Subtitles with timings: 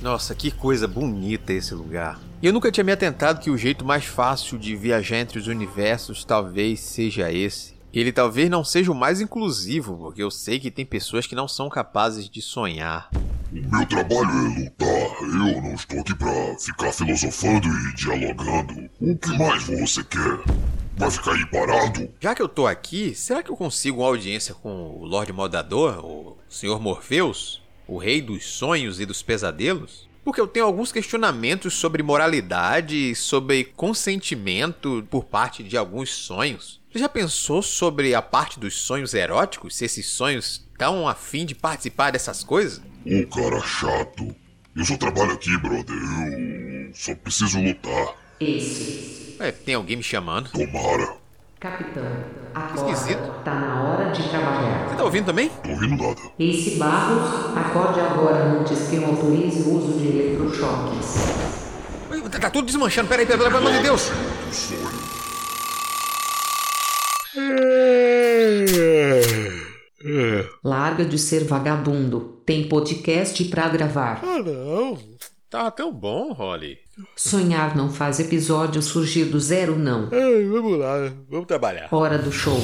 [0.00, 2.20] Nossa, que coisa bonita esse lugar.
[2.42, 5.46] E eu nunca tinha me atentado que o jeito mais fácil de viajar entre os
[5.46, 7.74] universos talvez seja esse.
[7.92, 11.48] Ele talvez não seja o mais inclusivo, porque eu sei que tem pessoas que não
[11.48, 13.08] são capazes de sonhar.
[13.50, 15.22] O meu trabalho é lutar.
[15.22, 18.90] Eu não estou aqui pra ficar filosofando e dialogando.
[19.00, 20.40] O que mais você quer?
[20.96, 22.10] Vai ficar aí parado?
[22.20, 26.04] Já que eu tô aqui, será que eu consigo uma audiência com o Lorde Moldador,
[26.04, 30.08] o Senhor Morpheus, o Rei dos Sonhos e dos Pesadelos?
[30.24, 36.80] Porque eu tenho alguns questionamentos sobre moralidade, sobre consentimento por parte de alguns sonhos.
[36.92, 39.76] Você já pensou sobre a parte dos sonhos eróticos?
[39.76, 42.82] Se esses sonhos estão afim de participar dessas coisas?
[43.06, 44.34] Ô cara chato.
[44.74, 45.96] Eu só trabalho aqui, brother.
[45.96, 48.16] Eu só preciso lutar.
[48.40, 49.36] Esse.
[49.38, 50.50] É, tem alguém me chamando.
[50.50, 51.25] Tomara.
[51.58, 52.04] Capitão,
[52.74, 53.18] Esquisito.
[53.18, 53.42] acorda.
[53.42, 54.88] Tá na hora de trabalhar.
[54.88, 55.48] Você tá ouvindo também?
[55.48, 56.20] Tô ouvindo nada.
[56.38, 61.14] Ace Barros, acorde agora antes que eu autorize o uso de eletrochoques.
[62.30, 63.08] Tá, tá tudo desmanchando.
[63.08, 64.10] Peraí, pelo amor de Deus.
[64.52, 65.06] Sonho.
[70.62, 72.40] Larga de ser vagabundo.
[72.44, 74.20] Tem podcast pra gravar.
[74.22, 74.98] Ah, não.
[75.56, 76.76] Tá tão bom, Holly.
[77.16, 80.10] Sonhar não faz episódio surgir do zero, não.
[80.10, 81.10] vamos lá.
[81.30, 81.88] Vamos trabalhar.
[81.90, 82.60] Hora do show.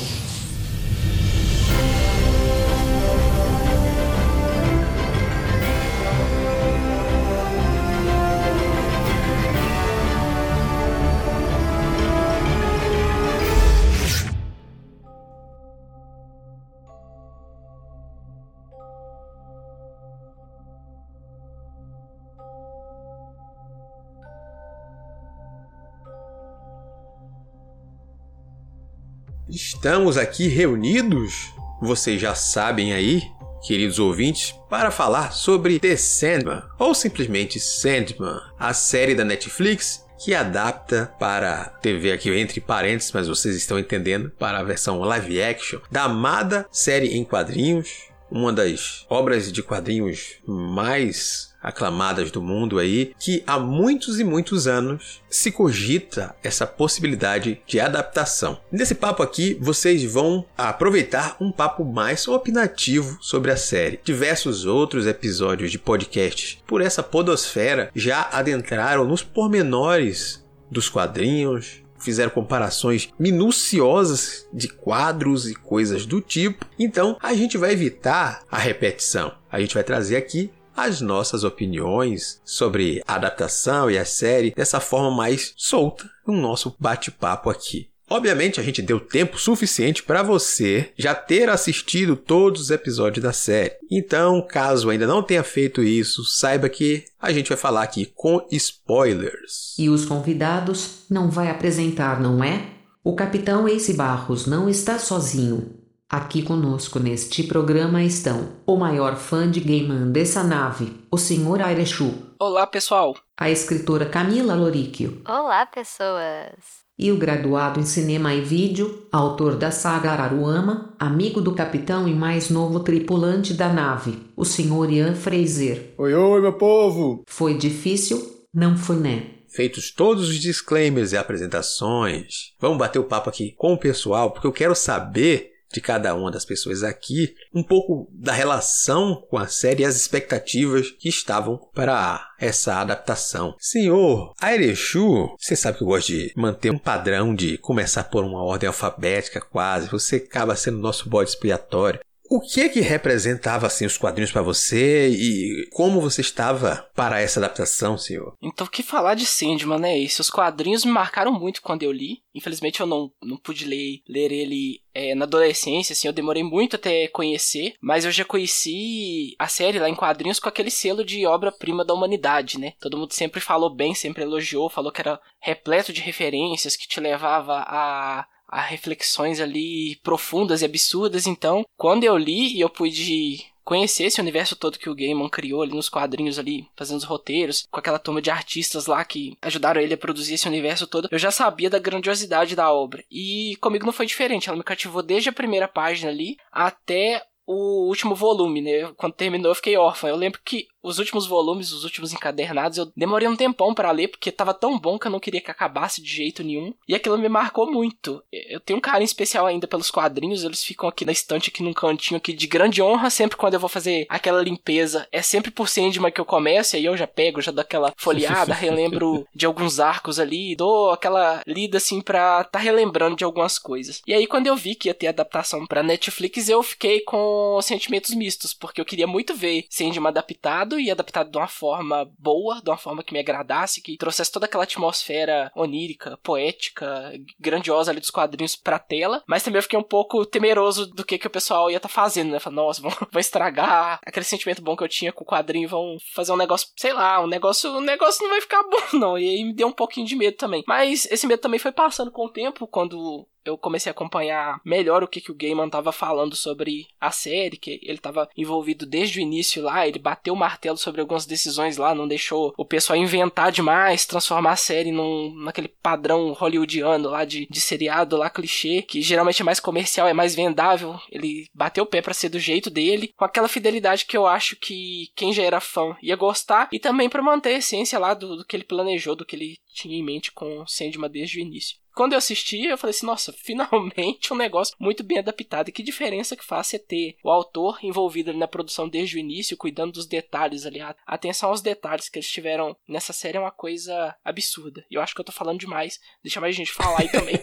[29.55, 33.31] Estamos aqui reunidos, vocês já sabem aí,
[33.63, 40.35] queridos ouvintes, para falar sobre The Sandman, ou simplesmente Sandman, a série da Netflix que
[40.35, 45.81] adapta para TV aqui entre parênteses, mas vocês estão entendendo, para a versão live action
[45.91, 53.15] da amada série em quadrinhos, uma das obras de quadrinhos mais aclamadas do mundo aí,
[53.19, 58.59] que há muitos e muitos anos se cogita essa possibilidade de adaptação.
[58.71, 64.01] Nesse papo aqui, vocês vão aproveitar um papo mais opinativo sobre a série.
[64.03, 72.31] Diversos outros episódios de podcasts por essa podosfera já adentraram nos pormenores dos quadrinhos, fizeram
[72.31, 76.67] comparações minuciosas de quadros e coisas do tipo.
[76.79, 79.33] Então, a gente vai evitar a repetição.
[79.51, 84.81] A gente vai trazer aqui as nossas opiniões sobre a adaptação e a série dessa
[84.81, 87.93] forma mais solta no nosso bate-papo aqui.
[88.13, 93.33] Obviamente, a gente deu tempo suficiente para você já ter assistido todos os episódios da
[93.33, 93.73] série.
[93.91, 98.47] Então, caso ainda não tenha feito isso, saiba que a gente vai falar aqui com
[98.51, 99.75] spoilers.
[99.79, 102.67] E os convidados não vai apresentar, não é?
[103.03, 105.82] O capitão Ace Barros não está sozinho.
[106.13, 111.63] Aqui conosco neste programa estão o maior fã de Gaiman dessa nave, o Sr.
[111.65, 113.17] Airechu, Olá, pessoal.
[113.35, 116.83] a escritora Camila Loríquio Olá, pessoas!
[116.99, 122.13] e o graduado em cinema e vídeo, autor da saga Araruama, amigo do capitão e
[122.15, 124.91] mais novo tripulante da nave, o Sr.
[124.93, 125.95] Ian Fraser.
[125.97, 127.23] Oi, oi, meu povo!
[127.27, 128.45] Foi difícil?
[128.53, 129.31] Não foi, né?
[129.49, 134.47] Feitos todos os disclaimers e apresentações, vamos bater o papo aqui com o pessoal, porque
[134.47, 139.47] eu quero saber de cada uma das pessoas aqui um pouco da relação com a
[139.47, 143.55] série e as expectativas que estavam para essa adaptação.
[143.59, 148.43] Senhor Airechu, você sabe que eu gosto de manter um padrão de começar por uma
[148.43, 152.01] ordem alfabética quase, você acaba sendo nosso bode expiatório.
[152.33, 157.21] O que é que representava assim os quadrinhos para você e como você estava para
[157.21, 158.35] essa adaptação, senhor?
[158.41, 159.99] Então, o que falar de Sandman, né?
[159.99, 162.23] E seus quadrinhos me marcaram muito quando eu li.
[162.35, 166.77] Infelizmente, eu não, não pude ler, ler ele é, na adolescência, assim, eu demorei muito
[166.77, 171.27] até conhecer, mas eu já conheci a série lá em quadrinhos com aquele selo de
[171.27, 172.73] obra-prima da humanidade, né?
[172.81, 176.99] Todo mundo sempre falou bem, sempre elogiou, falou que era repleto de referências, que te
[176.99, 181.27] levava a a reflexões ali profundas e absurdas.
[181.27, 185.63] Então, quando eu li e eu pude conhecer esse universo todo que o Gaiman criou
[185.63, 189.81] ali nos quadrinhos ali, fazendo os roteiros, com aquela turma de artistas lá que ajudaram
[189.81, 193.03] ele a produzir esse universo todo, eu já sabia da grandiosidade da obra.
[193.11, 197.89] E comigo não foi diferente, ela me cativou desde a primeira página ali até o
[197.89, 198.93] último volume, né?
[198.97, 200.09] Quando terminou, eu fiquei órfã.
[200.09, 204.09] Eu lembro que os últimos volumes, os últimos encadernados, eu demorei um tempão para ler,
[204.09, 206.75] porque tava tão bom que eu não queria que acabasse de jeito nenhum.
[206.89, 208.23] E aquilo me marcou muito.
[208.33, 211.73] Eu tenho um carinho especial ainda pelos quadrinhos, eles ficam aqui na estante, aqui num
[211.73, 215.07] cantinho aqui de grande honra, sempre quando eu vou fazer aquela limpeza.
[215.13, 217.93] É sempre por Sandman que eu começo, e aí eu já pego, já dou aquela
[217.97, 223.59] folheada, relembro de alguns arcos ali, dou aquela lida assim pra tá relembrando de algumas
[223.59, 224.03] coisas.
[224.07, 228.15] E aí quando eu vi que ia ter adaptação pra Netflix, eu fiquei com sentimentos
[228.15, 232.71] mistos, porque eu queria muito ver Sandman adaptado e adaptado de uma forma boa, de
[232.71, 238.11] uma forma que me agradasse, que trouxesse toda aquela atmosfera onírica, poética, grandiosa ali dos
[238.11, 241.71] quadrinhos pra tela, mas também eu fiquei um pouco temeroso do que, que o pessoal
[241.71, 242.39] ia estar tá fazendo, né?
[242.39, 245.97] Falei, nossa, vão, vão estragar aquele sentimento bom que eu tinha com o quadrinho, vão
[246.15, 249.19] fazer um negócio, sei lá, um negócio, um negócio não vai ficar bom, não.
[249.19, 250.63] E aí me deu um pouquinho de medo também.
[250.67, 255.03] Mas esse medo também foi passando com o tempo, quando eu comecei a acompanhar melhor
[255.03, 259.19] o que, que o Gaiman tava falando sobre a série, que ele tava envolvido desde
[259.19, 262.97] o início lá, ele bateu o martelo sobre algumas decisões lá, não deixou o pessoal
[262.97, 268.83] inventar demais, transformar a série num, naquele padrão hollywoodiano lá de, de seriado lá clichê,
[268.83, 270.99] que geralmente é mais comercial, é mais vendável.
[271.11, 274.57] Ele bateu o pé para ser do jeito dele, com aquela fidelidade que eu acho
[274.57, 278.37] que quem já era fã ia gostar, e também para manter a essência lá do,
[278.37, 281.82] do que ele planejou, do que ele tinha em mente com Sandman desde o início.
[281.95, 285.69] Quando eu assisti, eu falei assim, nossa, finalmente um negócio muito bem adaptado.
[285.69, 289.19] E que diferença que faz você ter o autor envolvido ali na produção desde o
[289.19, 290.81] início, cuidando dos detalhes ali.
[290.81, 294.85] A atenção aos detalhes que eles tiveram nessa série é uma coisa absurda.
[294.91, 295.99] E eu acho que eu tô falando demais.
[296.23, 297.35] Deixa mais gente falar aí também.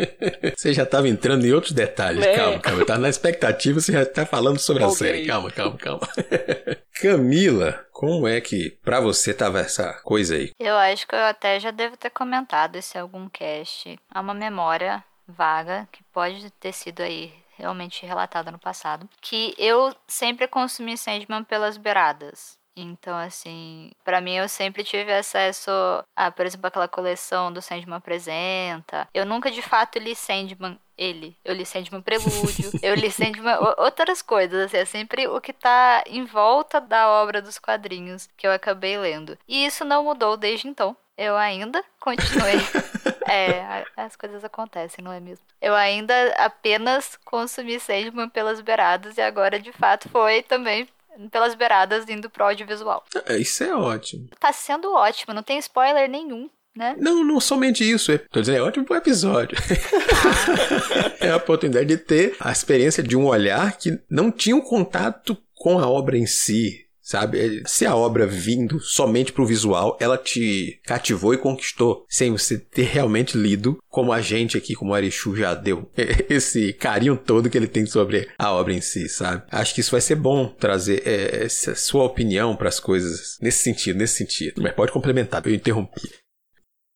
[0.56, 2.24] você já tava entrando em outros detalhes.
[2.24, 2.34] É.
[2.36, 2.84] Calma, calma.
[2.84, 4.98] Tá na expectativa, você já tá falando sobre a okay.
[4.98, 5.26] série.
[5.26, 6.08] Calma, calma, calma.
[7.00, 10.50] Camila, como é que pra você tava essa coisa aí?
[10.58, 13.98] Eu acho que eu até já devo ter comentado esse algum cast.
[14.10, 19.96] Há uma memória vaga que pode ter sido aí realmente relatada no passado, que eu
[20.06, 22.58] sempre consumi Sandman pelas beiradas.
[22.76, 25.70] Então, assim, para mim eu sempre tive acesso
[26.14, 29.08] a, por exemplo, aquela coleção do Sandman Apresenta.
[29.14, 31.36] Eu nunca de fato li Sandman ele.
[31.44, 36.02] Eu li Sandman Prelúdio, eu li Sandman outras coisas, assim, é sempre o que tá
[36.06, 39.38] em volta da obra dos quadrinhos que eu acabei lendo.
[39.46, 40.96] E isso não mudou desde então.
[41.16, 42.56] Eu ainda continuei.
[43.26, 45.44] é, as coisas acontecem, não é mesmo?
[45.60, 50.86] Eu ainda apenas consumi Sandman pelas beiradas e agora de fato foi também
[51.30, 53.04] pelas beiradas indo pro audiovisual.
[53.26, 54.28] É, isso é ótimo.
[54.38, 56.50] Tá sendo ótimo, não tem spoiler nenhum.
[56.76, 56.94] Né?
[56.98, 58.12] Não, não somente isso.
[58.12, 59.56] É, tô dizendo, é ótimo pro episódio.
[61.20, 65.36] é a oportunidade de ter a experiência de um olhar que não tinha um contato
[65.54, 67.62] com a obra em si sabe?
[67.66, 72.82] Se a obra vindo somente pro visual, ela te cativou e conquistou, sem você ter
[72.82, 75.88] realmente lido, como a gente aqui, como o Arichu já deu,
[76.28, 79.44] esse carinho todo que ele tem sobre a obra em si, sabe?
[79.52, 83.62] Acho que isso vai ser bom trazer é, essa sua opinião para as coisas nesse
[83.62, 84.60] sentido, nesse sentido.
[84.60, 86.25] Mas pode complementar, eu interrompi.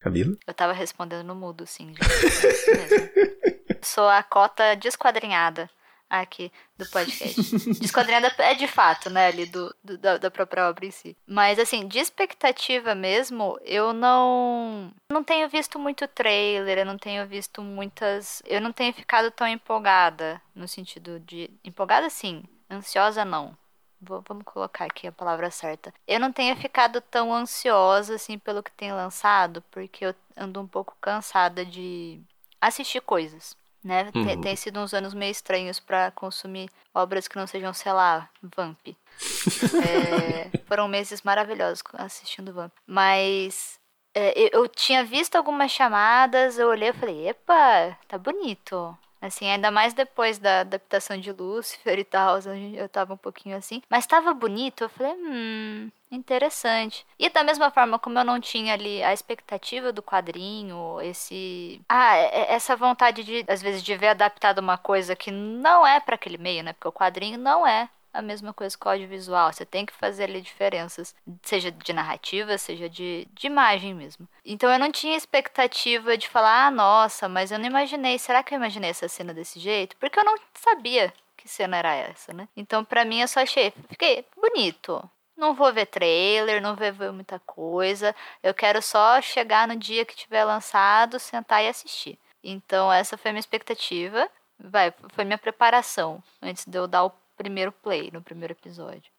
[0.00, 0.34] Camila?
[0.46, 1.94] Eu tava respondendo no mudo, sim.
[3.82, 5.70] Sou a cota desquadrinhada
[6.08, 7.40] aqui do podcast.
[7.78, 11.16] Desquadrinhada é de fato, né, ali do, do da, da, própria obra em si.
[11.26, 14.90] Mas, assim, de expectativa mesmo, eu não.
[15.12, 18.42] Não tenho visto muito trailer, eu não tenho visto muitas.
[18.46, 21.50] Eu não tenho ficado tão empolgada, no sentido de.
[21.62, 22.42] Empolgada, sim.
[22.68, 23.56] Ansiosa, não.
[24.00, 25.92] Vamos colocar aqui a palavra certa.
[26.06, 30.66] Eu não tenho ficado tão ansiosa, assim, pelo que tem lançado, porque eu ando um
[30.66, 32.20] pouco cansada de
[32.60, 34.10] assistir coisas né?
[34.14, 34.26] Uhum.
[34.26, 38.28] Tem, tem, sido uns anos meio estranhos para consumir obras que não sejam, sei lá,
[38.42, 38.78] Vamp.
[38.88, 42.72] é, foram meses maravilhosos assistindo Vamp.
[42.86, 43.78] Mas
[44.14, 48.96] é, eu, eu, tinha visto algumas chamadas, eu olhei e falei, epa, tá bonito.
[49.20, 52.38] Assim, ainda mais depois da adaptação de Lucifer e tal,
[52.74, 53.82] eu tava um pouquinho assim.
[53.88, 57.06] Mas tava bonito, eu falei, hum, interessante.
[57.18, 61.82] E da mesma forma como eu não tinha ali a expectativa do quadrinho, esse.
[61.88, 66.14] Ah, essa vontade de, às vezes, de ver adaptado uma coisa que não é para
[66.14, 66.72] aquele meio, né?
[66.72, 69.52] Porque o quadrinho não é a mesma coisa com o audiovisual.
[69.52, 74.28] Você tem que fazer ali diferenças, seja de narrativa, seja de, de imagem mesmo.
[74.44, 78.18] Então eu não tinha expectativa de falar, ah, nossa, mas eu não imaginei.
[78.18, 79.96] Será que eu imaginei essa cena desse jeito?
[79.96, 82.48] Porque eu não sabia que cena era essa, né?
[82.56, 85.02] Então, pra mim, eu só achei, fiquei bonito.
[85.36, 88.14] Não vou ver trailer, não vou ver muita coisa.
[88.42, 92.18] Eu quero só chegar no dia que tiver lançado, sentar e assistir.
[92.44, 94.28] Então, essa foi a minha expectativa.
[94.58, 99.10] Vai, foi minha preparação antes de eu dar o primeiro play, no primeiro episódio.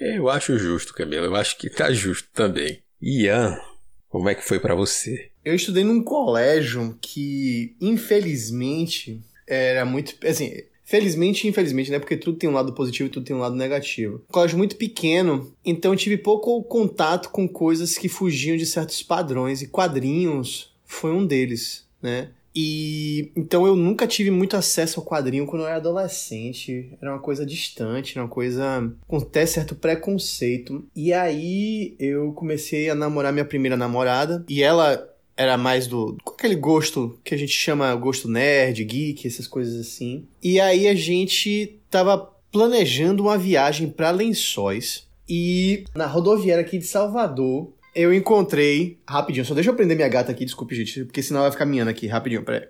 [0.00, 1.26] Eu acho justo, Camila.
[1.26, 2.82] Eu acho que tá justo também.
[3.00, 3.60] Ian,
[4.08, 5.30] como é que foi para você?
[5.44, 10.16] Eu estudei num colégio que, infelizmente, era muito.
[10.26, 10.52] Assim,
[10.88, 11.98] Felizmente e infelizmente, né?
[11.98, 14.24] Porque tudo tem um lado positivo e tudo tem um lado negativo.
[14.28, 19.62] Colégio muito pequeno, então eu tive pouco contato com coisas que fugiam de certos padrões
[19.62, 22.30] e quadrinhos foi um deles, né?
[22.58, 26.90] E então eu nunca tive muito acesso ao quadrinho quando eu era adolescente.
[27.00, 30.88] Era uma coisa distante, uma coisa com até certo preconceito.
[30.96, 34.42] E aí eu comecei a namorar minha primeira namorada.
[34.48, 36.16] E ela era mais do.
[36.24, 40.26] com aquele gosto que a gente chama gosto nerd, geek, essas coisas assim.
[40.42, 42.16] E aí a gente tava
[42.50, 45.04] planejando uma viagem para Lençóis.
[45.28, 49.00] E na rodoviária aqui de Salvador, eu encontrei.
[49.08, 51.66] Rapidinho, só deixa eu prender minha gata aqui, desculpe, gente, porque senão ela vai ficar
[51.66, 52.68] miando aqui, rapidinho, peraí.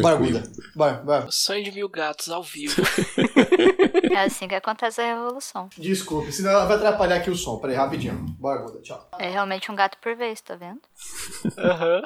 [0.00, 0.42] Bora, Buda.
[0.74, 1.26] Bora, bora.
[1.30, 2.82] Sonho de mil gatos ao vivo.
[4.10, 5.70] É assim que acontece a revolução.
[5.78, 7.58] Desculpe, senão ela vai atrapalhar aqui o som.
[7.58, 8.26] Peraí, rapidinho.
[8.38, 9.08] Bora, Buda, tchau.
[9.18, 10.80] É realmente um gato por vez, tá vendo?
[11.56, 12.02] Aham.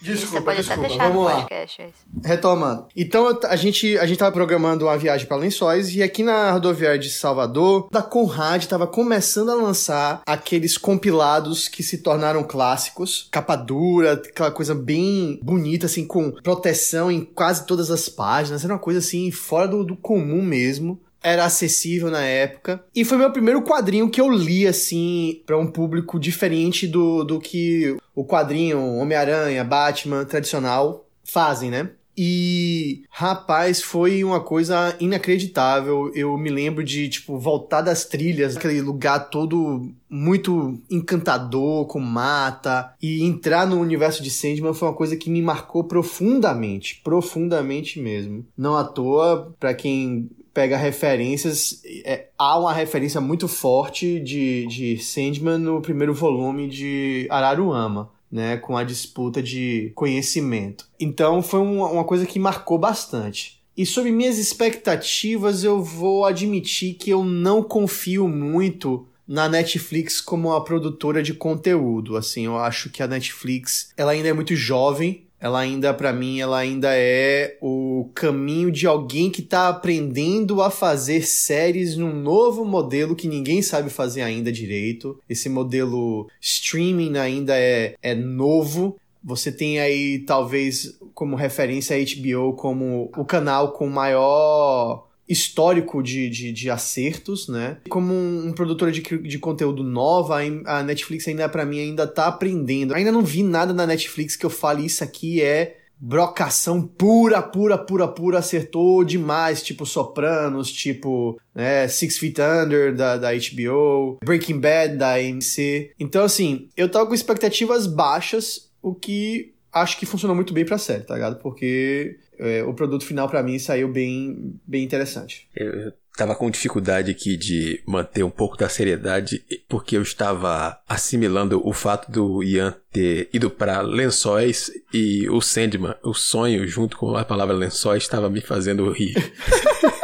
[0.00, 0.88] Desculpa, Você pode até desculpa.
[0.88, 1.40] deixar no Vamos lá.
[1.42, 2.06] podcast isso.
[2.24, 2.86] Retomando.
[2.94, 6.98] Então a gente, a gente tava programando uma viagem para Lençóis e aqui na rodoviária
[6.98, 13.56] de Salvador, da Conrad tava começando a lançar aqueles compilados que se tornaram clássicos, capa
[13.56, 18.78] dura, aquela coisa bem bonita assim com proteção em quase todas as páginas, era uma
[18.78, 21.00] coisa assim fora do, do comum mesmo.
[21.26, 22.84] Era acessível na época.
[22.94, 27.40] E foi meu primeiro quadrinho que eu li, assim, para um público diferente do, do
[27.40, 31.90] que o quadrinho Homem-Aranha, Batman tradicional fazem, né?
[32.16, 36.12] E, rapaz, foi uma coisa inacreditável.
[36.14, 42.94] Eu me lembro de, tipo, voltar das trilhas, aquele lugar todo muito encantador, com mata,
[43.02, 48.46] e entrar no universo de Sandman foi uma coisa que me marcou profundamente, profundamente mesmo.
[48.56, 54.96] Não à toa, pra quem pega referências, é, há uma referência muito forte de, de
[54.96, 60.88] Sandman no primeiro volume de Araruama né, com a disputa de conhecimento.
[60.98, 63.60] Então foi uma, uma coisa que marcou bastante.
[63.76, 70.48] E sobre minhas expectativas, eu vou admitir que eu não confio muito na Netflix como
[70.48, 72.16] uma produtora de conteúdo.
[72.16, 75.25] Assim, eu acho que a Netflix, ela ainda é muito jovem.
[75.40, 80.70] Ela ainda, para mim, ela ainda é o caminho de alguém que tá aprendendo a
[80.70, 85.20] fazer séries num novo modelo que ninguém sabe fazer ainda direito.
[85.28, 88.96] Esse modelo streaming ainda é, é novo.
[89.22, 96.28] Você tem aí, talvez, como referência a HBO como o canal com maior histórico de,
[96.30, 97.78] de, de acertos, né?
[97.88, 102.26] Como um, um produtor de, de conteúdo nova, a Netflix ainda, para mim, ainda tá
[102.26, 102.94] aprendendo.
[102.94, 107.78] Ainda não vi nada na Netflix que eu fale isso aqui é brocação pura, pura,
[107.78, 114.60] pura, pura, acertou demais, tipo Sopranos, tipo né, Six Feet Under da, da HBO, Breaking
[114.60, 115.92] Bad da AMC.
[115.98, 120.78] Então, assim, eu tava com expectativas baixas, o que acho que funcionou muito bem pra
[120.78, 121.36] série, tá ligado?
[121.36, 125.48] Porque é, o produto final para mim saiu bem, bem interessante.
[125.54, 131.60] Eu tava com dificuldade aqui de manter um pouco da seriedade, porque eu estava assimilando
[131.66, 137.14] o fato do Ian ter ido para lençóis e o Sandman, o sonho, junto com
[137.16, 139.14] a palavra lençóis, estava me fazendo rir.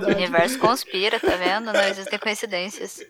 [0.00, 1.72] O universo conspira, tá vendo?
[1.72, 3.04] Não existem coincidências.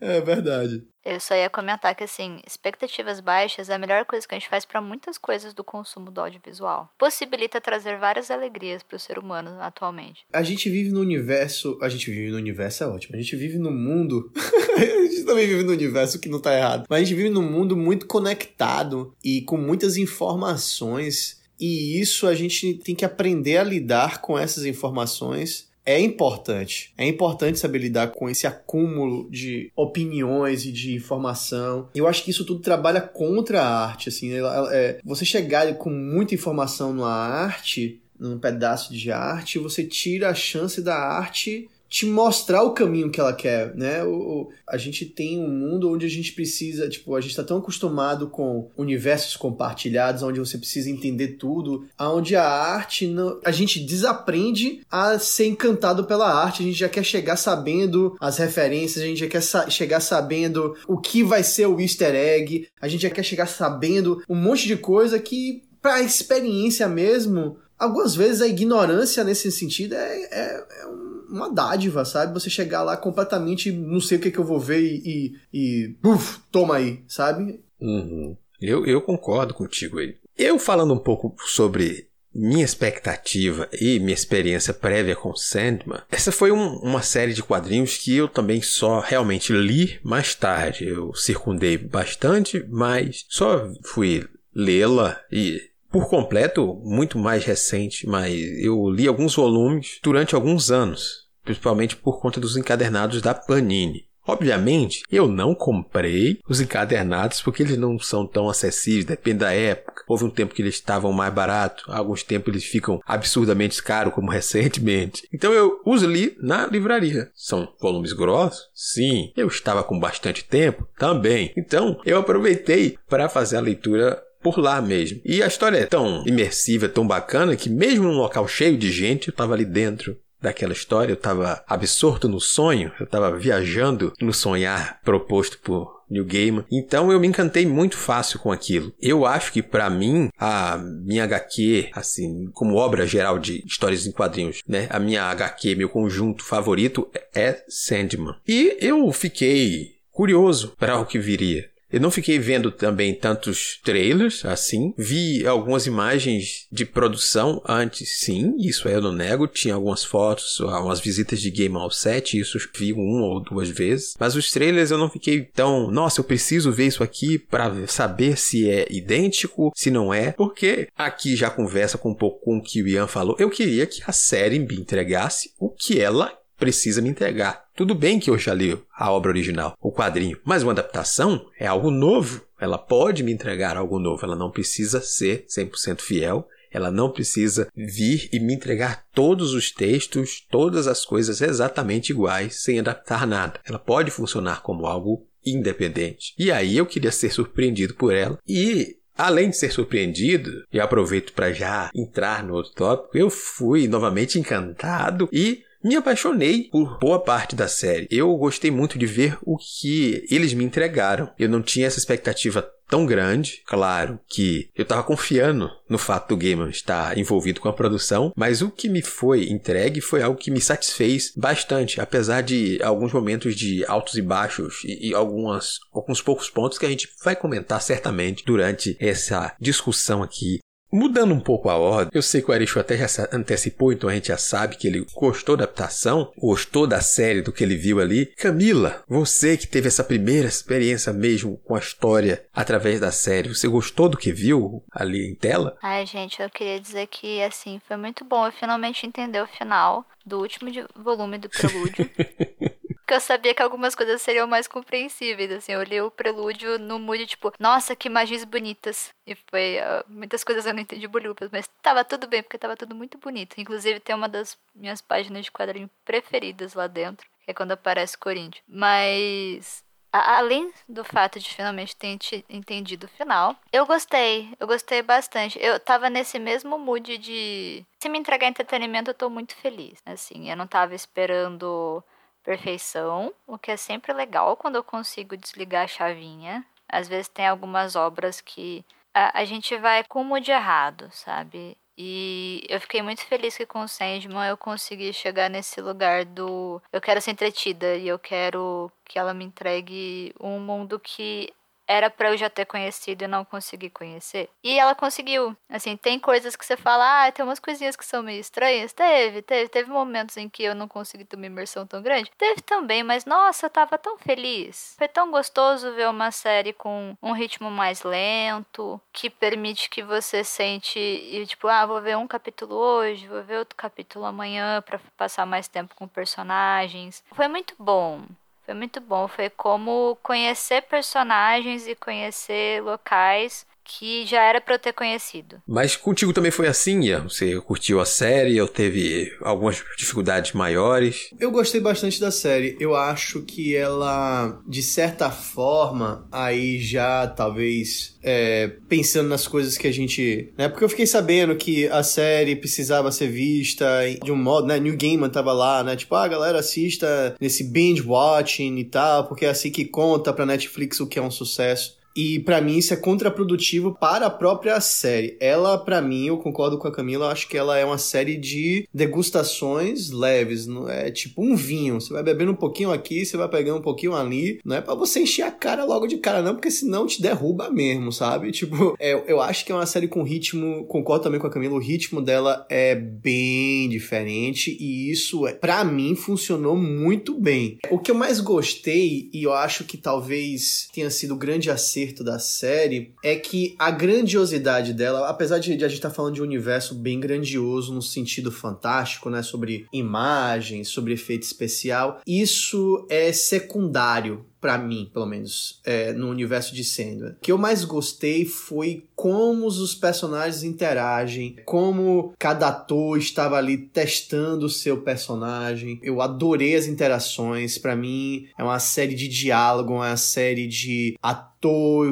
[0.00, 0.84] É verdade.
[1.04, 4.48] Eu só ia comentar que, assim, expectativas baixas é a melhor coisa que a gente
[4.48, 6.90] faz para muitas coisas do consumo do audiovisual.
[6.98, 10.24] Possibilita trazer várias alegrias para o ser humano atualmente.
[10.32, 11.78] A gente vive no universo.
[11.80, 13.16] A gente vive no universo é ótimo.
[13.16, 14.30] A gente vive no mundo.
[14.76, 16.86] a gente também vive no universo que não tá errado.
[16.88, 21.42] Mas a gente vive num mundo muito conectado e com muitas informações.
[21.60, 26.92] E isso a gente tem que aprender a lidar com essas informações é importante.
[26.96, 31.88] É importante saber lidar com esse acúmulo de opiniões e de informação.
[31.94, 34.30] Eu acho que isso tudo trabalha contra a arte, assim.
[34.72, 40.34] É, você chegar com muita informação numa arte, num pedaço de arte, você tira a
[40.34, 44.02] chance da arte te mostrar o caminho que ela quer, né?
[44.02, 47.58] O, a gente tem um mundo onde a gente precisa, tipo, a gente está tão
[47.58, 53.78] acostumado com universos compartilhados, onde você precisa entender tudo, aonde a arte, não, a gente
[53.78, 59.06] desaprende a ser encantado pela arte, a gente já quer chegar sabendo as referências, a
[59.06, 63.02] gente já quer sa chegar sabendo o que vai ser o easter egg, a gente
[63.02, 68.48] já quer chegar sabendo um monte de coisa que, pra experiência mesmo, algumas vezes a
[68.48, 71.03] ignorância nesse sentido é, é, é um
[71.36, 72.32] uma dádiva, sabe?
[72.34, 75.96] Você chegar lá completamente, não sei o que, que eu vou ver e, e, e
[76.06, 77.60] uf, toma aí, sabe?
[77.80, 78.36] Uhum.
[78.60, 80.16] Eu, eu concordo contigo aí.
[80.36, 86.50] Eu falando um pouco sobre minha expectativa e minha experiência prévia com Sandman, essa foi
[86.50, 90.86] um, uma série de quadrinhos que eu também só realmente li mais tarde.
[90.86, 95.60] Eu circundei bastante, mas só fui lê-la e
[95.90, 102.20] por completo muito mais recente, mas eu li alguns volumes durante alguns anos, principalmente por
[102.20, 104.06] conta dos encadernados da Panini.
[104.26, 110.02] Obviamente, eu não comprei os encadernados porque eles não são tão acessíveis, depende da época.
[110.08, 114.30] Houve um tempo que eles estavam mais baratos, alguns tempos eles ficam absurdamente caros, como
[114.32, 115.28] recentemente.
[115.32, 117.30] Então eu os li na livraria.
[117.34, 118.70] São volumes grossos?
[118.74, 119.30] Sim.
[119.36, 120.88] Eu estava com bastante tempo?
[120.98, 121.52] Também.
[121.56, 125.20] Então eu aproveitei para fazer a leitura por lá mesmo.
[125.24, 129.28] E a história é tão imersiva, tão bacana, que mesmo num local cheio de gente,
[129.28, 134.32] eu estava ali dentro daquela história, eu estava absorto no sonho, eu estava viajando no
[134.32, 136.64] sonhar proposto por New Gaiman.
[136.70, 138.92] Então eu me encantei muito fácil com aquilo.
[139.00, 144.12] Eu acho que para mim a minha HQ, assim, como obra geral de histórias em
[144.12, 148.36] quadrinhos, né, a minha HQ, meu conjunto favorito é Sandman.
[148.46, 151.73] E eu fiquei curioso para o que viria.
[151.94, 154.92] Eu não fiquei vendo também tantos trailers assim.
[154.98, 159.46] Vi algumas imagens de produção antes, sim, isso eu não nego.
[159.46, 164.14] Tinha algumas fotos, algumas visitas de game ao set, isso vi uma ou duas vezes.
[164.18, 168.36] Mas os trailers eu não fiquei tão, nossa, eu preciso ver isso aqui para saber
[168.36, 172.62] se é idêntico, se não é, porque aqui já conversa com um pouco com o
[172.62, 173.36] que o Ian falou.
[173.38, 177.63] Eu queria que a série me entregasse o que ela precisa me entregar.
[177.76, 181.66] Tudo bem que eu já li a obra original, o quadrinho, mas uma adaptação é
[181.66, 182.42] algo novo.
[182.60, 187.68] Ela pode me entregar algo novo, ela não precisa ser 100% fiel, ela não precisa
[187.74, 193.58] vir e me entregar todos os textos, todas as coisas exatamente iguais, sem adaptar nada.
[193.64, 196.32] Ela pode funcionar como algo independente.
[196.38, 201.34] E aí eu queria ser surpreendido por ela e Além de ser surpreendido, e aproveito
[201.34, 207.20] para já entrar no outro tópico, eu fui novamente encantado e me apaixonei por boa
[207.22, 208.08] parte da série.
[208.10, 211.30] Eu gostei muito de ver o que eles me entregaram.
[211.38, 216.36] Eu não tinha essa expectativa tão grande, claro que eu estava confiando no fato do
[216.36, 220.50] Gaiman estar envolvido com a produção, mas o que me foi entregue foi algo que
[220.50, 226.20] me satisfez bastante, apesar de alguns momentos de altos e baixos e, e algumas, alguns
[226.20, 230.58] poucos pontos que a gente vai comentar certamente durante essa discussão aqui
[230.94, 234.14] Mudando um pouco a ordem, eu sei que o Aristo até já antecipou, então a
[234.14, 237.98] gente já sabe que ele gostou da adaptação, gostou da série, do que ele viu
[237.98, 238.26] ali.
[238.36, 243.66] Camila, você que teve essa primeira experiência mesmo com a história através da série, você
[243.66, 245.76] gostou do que viu ali em tela?
[245.82, 250.06] Ai, gente, eu queria dizer que, assim, foi muito bom eu finalmente entender o final
[250.24, 252.08] do último volume do Prelúdio.
[253.04, 255.72] Porque eu sabia que algumas coisas seriam mais compreensíveis, assim.
[255.72, 259.12] Eu li o prelúdio no mood, tipo, nossa, que imagens bonitas.
[259.26, 262.74] E foi, uh, muitas coisas eu não entendi bolhupas, mas tava tudo bem, porque tava
[262.78, 263.60] tudo muito bonito.
[263.60, 268.16] Inclusive, tem uma das minhas páginas de quadrinho preferidas lá dentro, que é quando aparece
[268.16, 268.64] Corinthians.
[268.66, 272.16] Mas além do fato de finalmente ter
[272.48, 275.58] entendido o final, eu gostei, eu gostei bastante.
[275.60, 280.50] Eu tava nesse mesmo mood de se me entregar entretenimento, eu tô muito feliz, assim.
[280.50, 282.02] Eu não tava esperando
[282.44, 286.64] perfeição, o que é sempre legal quando eu consigo desligar a chavinha.
[286.88, 291.76] Às vezes tem algumas obras que a, a gente vai com o mood errado, sabe?
[291.96, 296.82] E eu fiquei muito feliz que com o Sandman eu consegui chegar nesse lugar do
[296.92, 301.52] eu quero ser entretida e eu quero que ela me entregue um mundo que
[301.86, 304.48] era para eu já ter conhecido e não consegui conhecer.
[304.62, 305.56] E ela conseguiu.
[305.68, 308.92] Assim, tem coisas que você fala, ah, tem umas coisinhas que são meio estranhas.
[308.92, 312.30] Teve, teve, teve momentos em que eu não consegui ter uma imersão tão grande.
[312.36, 314.94] Teve também, mas nossa, eu tava tão feliz.
[314.98, 320.42] Foi tão gostoso ver uma série com um ritmo mais lento, que permite que você
[320.42, 325.00] sente e tipo, ah, vou ver um capítulo hoje, vou ver outro capítulo amanhã para
[325.16, 327.22] passar mais tempo com personagens.
[327.32, 328.24] Foi muito bom.
[328.64, 329.28] Foi muito bom.
[329.28, 335.62] Foi como conhecer personagens e conhecer locais que já era para eu ter conhecido.
[335.66, 337.24] Mas contigo também foi assim, Ian?
[337.24, 341.30] Você curtiu a série ou teve algumas dificuldades maiores?
[341.38, 342.76] Eu gostei bastante da série.
[342.80, 349.86] Eu acho que ela, de certa forma, aí já talvez é, pensando nas coisas que
[349.86, 350.52] a gente.
[350.56, 350.68] Né?
[350.68, 353.86] Porque eu fiquei sabendo que a série precisava ser vista
[354.22, 354.80] de um modo, né?
[354.80, 355.94] New Gaiman tava lá, né?
[355.94, 360.46] Tipo, ah, galera, assista nesse binge watching e tal, porque é assim que conta pra
[360.46, 362.02] Netflix o que é um sucesso.
[362.14, 365.36] E para mim isso é contraprodutivo para a própria série.
[365.40, 368.88] Ela, para mim, eu concordo com a Camila, acho que ela é uma série de
[368.94, 372.00] degustações leves, não é tipo um vinho.
[372.00, 374.60] Você vai bebendo um pouquinho aqui, você vai pegando um pouquinho ali.
[374.64, 377.70] Não é para você encher a cara logo de cara, não, porque senão te derruba
[377.70, 378.52] mesmo, sabe?
[378.64, 381.74] Tipo, é, eu acho que é uma série com ritmo, concordo também com a Camila,
[381.74, 387.78] o ritmo dela é bem diferente e isso, é, para mim, funcionou muito bem.
[387.90, 392.22] O que eu mais gostei, e eu acho que talvez tenha sido grande acerto acerto
[392.22, 396.34] da série é que a grandiosidade dela, apesar de, de a gente estar tá falando
[396.34, 403.06] de um universo bem grandioso no sentido fantástico, né, sobre imagens, sobre efeito especial, isso
[403.08, 407.32] é secundário para mim, pelo menos, é, no universo de Sandman.
[407.32, 413.76] O que eu mais gostei foi como os personagens interagem, como cada ator estava ali
[413.76, 416.00] testando o seu personagem.
[416.02, 417.76] Eu adorei as interações.
[417.76, 421.54] Para mim, é uma série de diálogo, é uma série de ator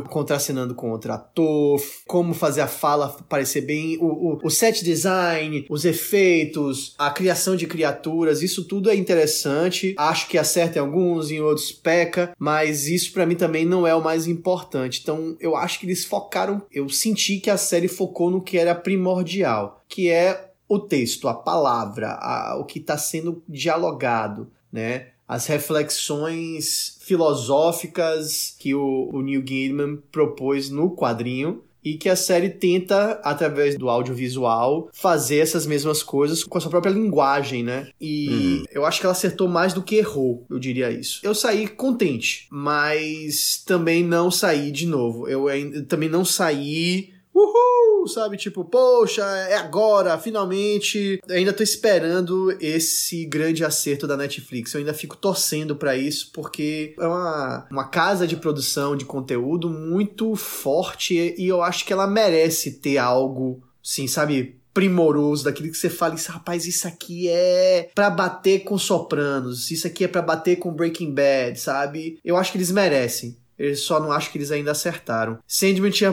[0.09, 5.67] contracenando com outro ator, como fazer a fala parecer bem, o, o, o, set design,
[5.69, 9.95] os efeitos, a criação de criaturas, isso tudo é interessante.
[9.99, 13.95] Acho que acerta em alguns, em outros peca, mas isso para mim também não é
[13.95, 14.99] o mais importante.
[15.01, 18.75] Então eu acho que eles focaram, eu senti que a série focou no que era
[18.75, 25.11] primordial, que é o texto, a palavra, a, o que está sendo dialogado, né?
[25.29, 32.51] As reflexões filosóficas que o, o Neil Gaiman propôs no quadrinho e que a série
[32.51, 37.89] tenta, através do audiovisual, fazer essas mesmas coisas com a sua própria linguagem, né?
[38.01, 38.65] E uhum.
[38.73, 41.21] eu acho que ela acertou mais do que errou, eu diria isso.
[41.23, 45.29] Eu saí contente, mas também não saí de novo.
[45.29, 47.12] Eu, eu também não saí.
[47.35, 47.83] Uhul!
[48.07, 48.37] sabe?
[48.37, 51.21] Tipo, poxa, é agora, finalmente.
[51.29, 54.73] Eu ainda tô esperando esse grande acerto da Netflix.
[54.73, 59.69] Eu ainda fico torcendo para isso, porque é uma, uma casa de produção de conteúdo
[59.69, 64.59] muito forte e eu acho que ela merece ter algo, sim, sabe?
[64.73, 69.87] primoroso, daquilo que você fala, isso, rapaz, isso aqui é para bater com Sopranos, isso
[69.87, 72.19] aqui é para bater com Breaking Bad, sabe?
[72.25, 73.37] Eu acho que eles merecem.
[73.63, 75.39] Eu só não acho que eles ainda acertaram.
[75.47, 76.13] Sandman tinha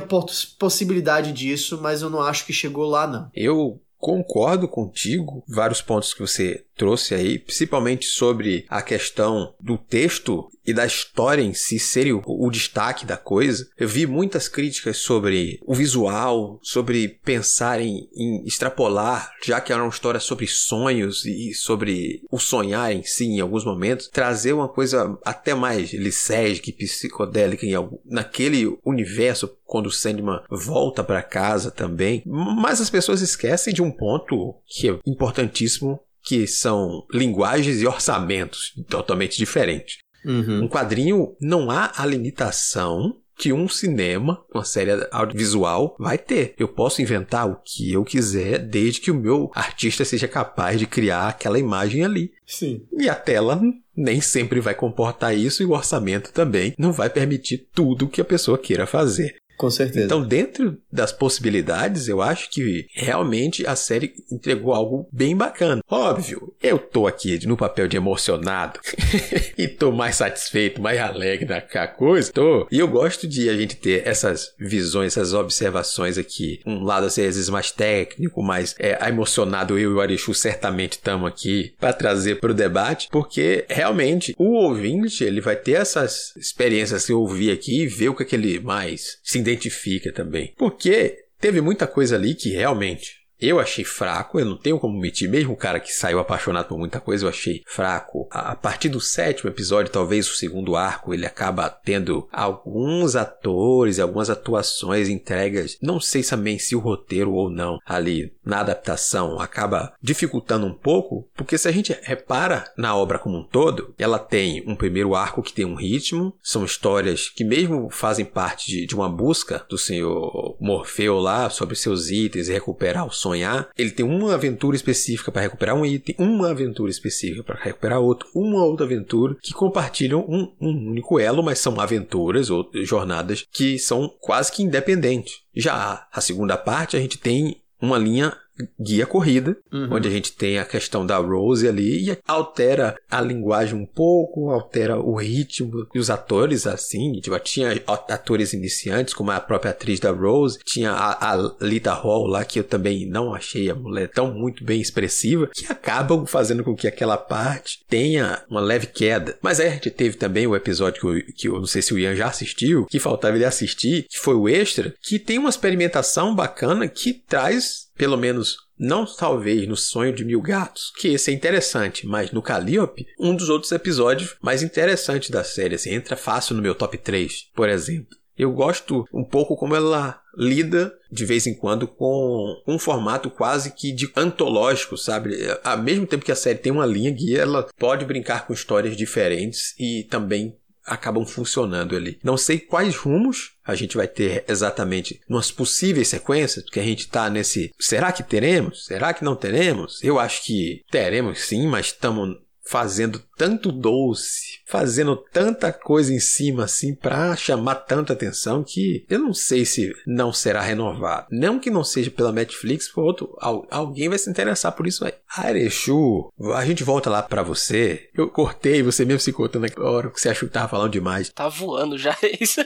[0.60, 3.32] possibilidade disso, mas eu não acho que chegou lá, não.
[3.34, 10.48] Eu concordo contigo, vários pontos que você trouxe aí, principalmente sobre a questão do texto
[10.70, 13.68] e da história em si ser o, o, destaque da coisa.
[13.76, 19.82] Eu vi muitas críticas sobre o visual, sobre pensar em, em, extrapolar, já que era
[19.82, 24.70] uma história sobre sonhos e sobre o sonhar em si, em alguns momentos, trazer uma
[24.70, 27.74] coisa até mais lisérgica e psicodélica em
[28.06, 32.22] naquele universo quando o Sandman volta para casa também.
[32.26, 38.74] Mas as pessoas esquecem de um ponto que é importantíssimo que são linguagens e orçamentos
[38.88, 39.98] totalmente diferentes.
[40.26, 40.64] Uhum.
[40.64, 46.54] Um quadrinho não há a limitação que um cinema, uma série audiovisual, vai ter.
[46.60, 50.86] Eu posso inventar o que eu quiser, desde que o meu artista seja capaz de
[50.86, 52.34] criar aquela imagem ali.
[52.46, 52.86] Sim.
[52.92, 53.62] E a tela
[53.96, 58.26] nem sempre vai comportar isso e o orçamento também não vai permitir tudo que a
[58.26, 59.38] pessoa queira fazer.
[59.60, 60.06] Com certeza.
[60.06, 65.82] Então, dentro das possibilidades, eu acho que realmente a série entregou algo bem bacana.
[65.86, 68.80] Óbvio, eu tô aqui no papel de emocionado
[69.58, 72.32] e tô mais satisfeito, mais alegre na coisa.
[72.32, 72.70] Tô.
[72.72, 76.62] E eu gosto de a gente ter essas visões, essas observações aqui.
[76.66, 79.78] Um lado, às vezes, mais técnico, mais é, emocionado.
[79.78, 84.54] Eu e o Arishu certamente estamos aqui para trazer para o debate, porque realmente o
[84.54, 88.26] ouvinte ele vai ter essas experiências que eu ouvi aqui e ver o que, é
[88.26, 90.54] que ele mais se identifica também.
[90.58, 95.30] Porque teve muita coisa ali que realmente eu achei fraco, eu não tenho como mentir,
[95.30, 98.28] mesmo o cara que saiu apaixonado por muita coisa, eu achei fraco.
[98.32, 104.30] A partir do sétimo episódio, talvez o segundo arco, ele acaba tendo alguns atores algumas
[104.30, 110.66] atuações entregas, não sei também se o roteiro ou não, ali na adaptação, acaba dificultando
[110.66, 114.76] um pouco, porque se a gente repara na obra como um todo, ela tem um
[114.76, 119.10] primeiro arco que tem um ritmo, são histórias que mesmo fazem parte de, de uma
[119.10, 124.06] busca do senhor Morfeu lá sobre seus itens e recuperar o som sonhar, ele tem
[124.06, 128.86] uma aventura específica para recuperar um item, uma aventura específica para recuperar outro, uma outra
[128.86, 134.52] aventura que compartilham um, um único elo, mas são aventuras ou jornadas que são quase
[134.52, 135.42] que independentes.
[135.56, 138.36] Já a segunda parte, a gente tem uma linha
[138.80, 139.90] guia corrida, uhum.
[139.92, 144.50] onde a gente tem a questão da Rose ali e altera a linguagem um pouco,
[144.50, 150.00] altera o ritmo e os atores assim, tipo, tinha atores iniciantes como a própria atriz
[150.00, 154.10] da Rose, tinha a, a Lita Hall lá que eu também não achei a mulher
[154.10, 159.38] tão muito bem expressiva, que acabam fazendo com que aquela parte tenha uma leve queda.
[159.42, 161.94] Mas aí a gente teve também o episódio que eu, que eu não sei se
[161.94, 165.50] o Ian já assistiu, que faltava ele assistir, que foi o extra, que tem uma
[165.50, 171.30] experimentação bacana que traz pelo menos não talvez no Sonho de Mil Gatos, que esse
[171.30, 176.16] é interessante, mas no Calliope, um dos outros episódios mais interessantes da série, assim, entra
[176.16, 178.18] fácil no meu top 3, por exemplo.
[178.38, 183.76] Eu gosto um pouco como ela lida de vez em quando com um formato quase
[183.76, 185.36] que de antológico, sabe?
[185.62, 188.96] Ao mesmo tempo que a série tem uma linha guia, ela pode brincar com histórias
[188.96, 192.18] diferentes e também acabam funcionando ali.
[192.24, 197.02] Não sei quais rumos a gente vai ter exatamente nas possíveis sequências, porque a gente
[197.02, 197.72] está nesse.
[197.80, 198.86] Será que teremos?
[198.86, 200.04] Será que não teremos?
[200.04, 202.38] Eu acho que teremos sim, mas estamos
[202.70, 209.18] fazendo tanto doce, fazendo tanta coisa em cima assim para chamar tanta atenção que eu
[209.18, 211.26] não sei se não será renovado.
[211.32, 213.36] Não que não seja pela Netflix, por outro,
[213.72, 215.14] alguém vai se interessar por isso aí.
[215.36, 218.08] Arechu, a gente volta lá para você.
[218.14, 221.30] Eu cortei, você mesmo se cortando na hora que você achou que tava falando demais.
[221.30, 222.62] Tá voando já isso.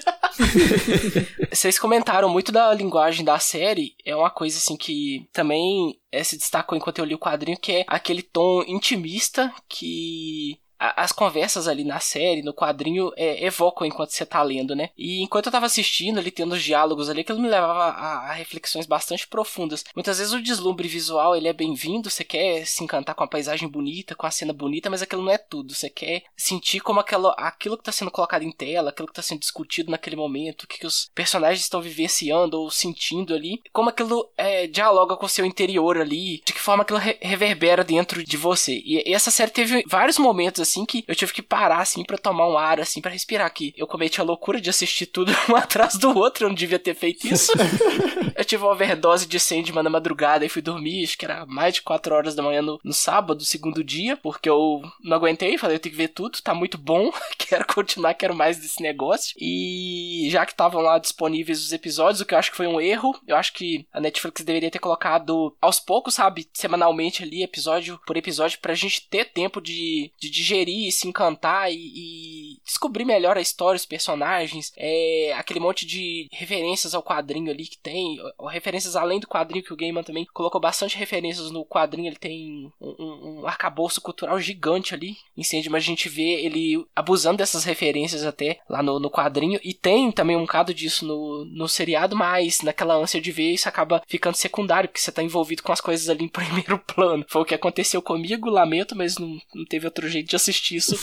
[1.50, 6.38] Vocês comentaram muito da linguagem da série, é uma coisa assim que também é, se
[6.38, 10.60] destacou enquanto eu li o quadrinho, que é aquele tom intimista que
[10.96, 14.90] as conversas ali na série, no quadrinho, é, evocam enquanto você tá lendo, né?
[14.98, 18.34] E enquanto eu tava assistindo ali, tendo os diálogos ali, aquilo me levava a, a,
[18.34, 19.84] reflexões bastante profundas.
[19.96, 23.68] Muitas vezes o deslumbre visual, ele é bem-vindo, você quer se encantar com a paisagem
[23.68, 25.74] bonita, com a cena bonita, mas aquilo não é tudo.
[25.74, 29.22] Você quer sentir como aquilo, aquilo que tá sendo colocado em tela, aquilo que tá
[29.22, 33.90] sendo discutido naquele momento, o que, que os personagens estão vivenciando ou sentindo ali, como
[33.90, 38.24] aquilo é, dialoga com o seu interior ali, de que forma aquilo re reverbera dentro
[38.24, 38.82] de você.
[38.84, 42.04] E, e essa série teve vários momentos assim assim que eu tive que parar assim
[42.04, 43.74] para tomar um ar assim para respirar aqui.
[43.78, 46.96] Eu cometi a loucura de assistir tudo um atrás do outro, eu não devia ter
[46.96, 47.52] feito isso.
[48.36, 51.76] eu tive uma overdose de Sandman na madrugada e fui dormir, acho que era mais
[51.76, 55.76] de 4 horas da manhã no, no sábado, segundo dia, porque eu não aguentei, falei,
[55.76, 59.36] eu tenho que ver tudo, tá muito bom, quero continuar, quero mais desse negócio.
[59.40, 62.82] E já que estavam lá disponíveis os episódios, o que eu acho que foi um
[62.82, 68.00] erro, eu acho que a Netflix deveria ter colocado aos poucos, sabe, semanalmente ali, episódio
[68.06, 73.06] por episódio, pra gente ter tempo de, de digerir digerir, se encantar e, e, descobrir
[73.06, 78.18] melhor a história, os personagens, é, aquele monte de referências ao quadrinho ali que tem,
[78.38, 82.16] ou referências além do quadrinho que o Gaiman também colocou bastante referências no quadrinho, ele
[82.16, 87.38] tem um, um, um arcabouço cultural gigante ali em Sandman, a gente vê ele abusando
[87.38, 91.68] dessas referências até lá no, no quadrinho, e tem também um bocado disso no, no
[91.68, 95.72] seriado, mas naquela ânsia de ver isso acaba ficando secundário, porque você tá envolvido com
[95.72, 97.26] as coisas ali em primeiro plano.
[97.28, 100.96] Foi o que aconteceu comigo, lamento, mas não, não teve outro jeito de assistir isso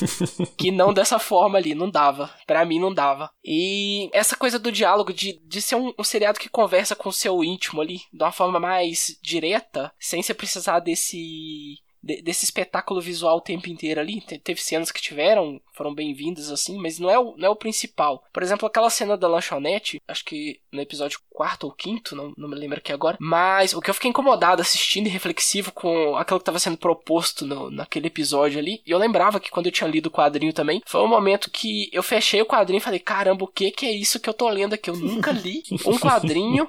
[0.56, 2.30] que não dessa forma ali, não dava.
[2.46, 3.30] para mim não dava.
[3.44, 7.12] E essa coisa do diálogo, de, de ser um, um seriado que conversa com o
[7.12, 13.38] seu íntimo ali, de uma forma mais direta, sem você precisar desse desse espetáculo visual
[13.38, 14.20] o tempo inteiro ali.
[14.20, 18.24] teve cenas que tiveram, foram bem-vindas assim, mas não é, o, não é o principal.
[18.32, 22.48] Por exemplo, aquela cena da lanchonete, acho que no episódio quarto ou quinto, não, não
[22.48, 23.16] me lembro aqui agora.
[23.20, 27.46] Mas o que eu fiquei incomodado assistindo e reflexivo com aquilo que estava sendo proposto
[27.46, 30.82] no, naquele episódio ali, e eu lembrava que quando eu tinha lido o quadrinho também,
[30.86, 33.92] foi um momento que eu fechei o quadrinho e falei: caramba, o que, que é
[33.92, 34.90] isso que eu tô lendo aqui?
[34.90, 36.68] Eu nunca li um quadrinho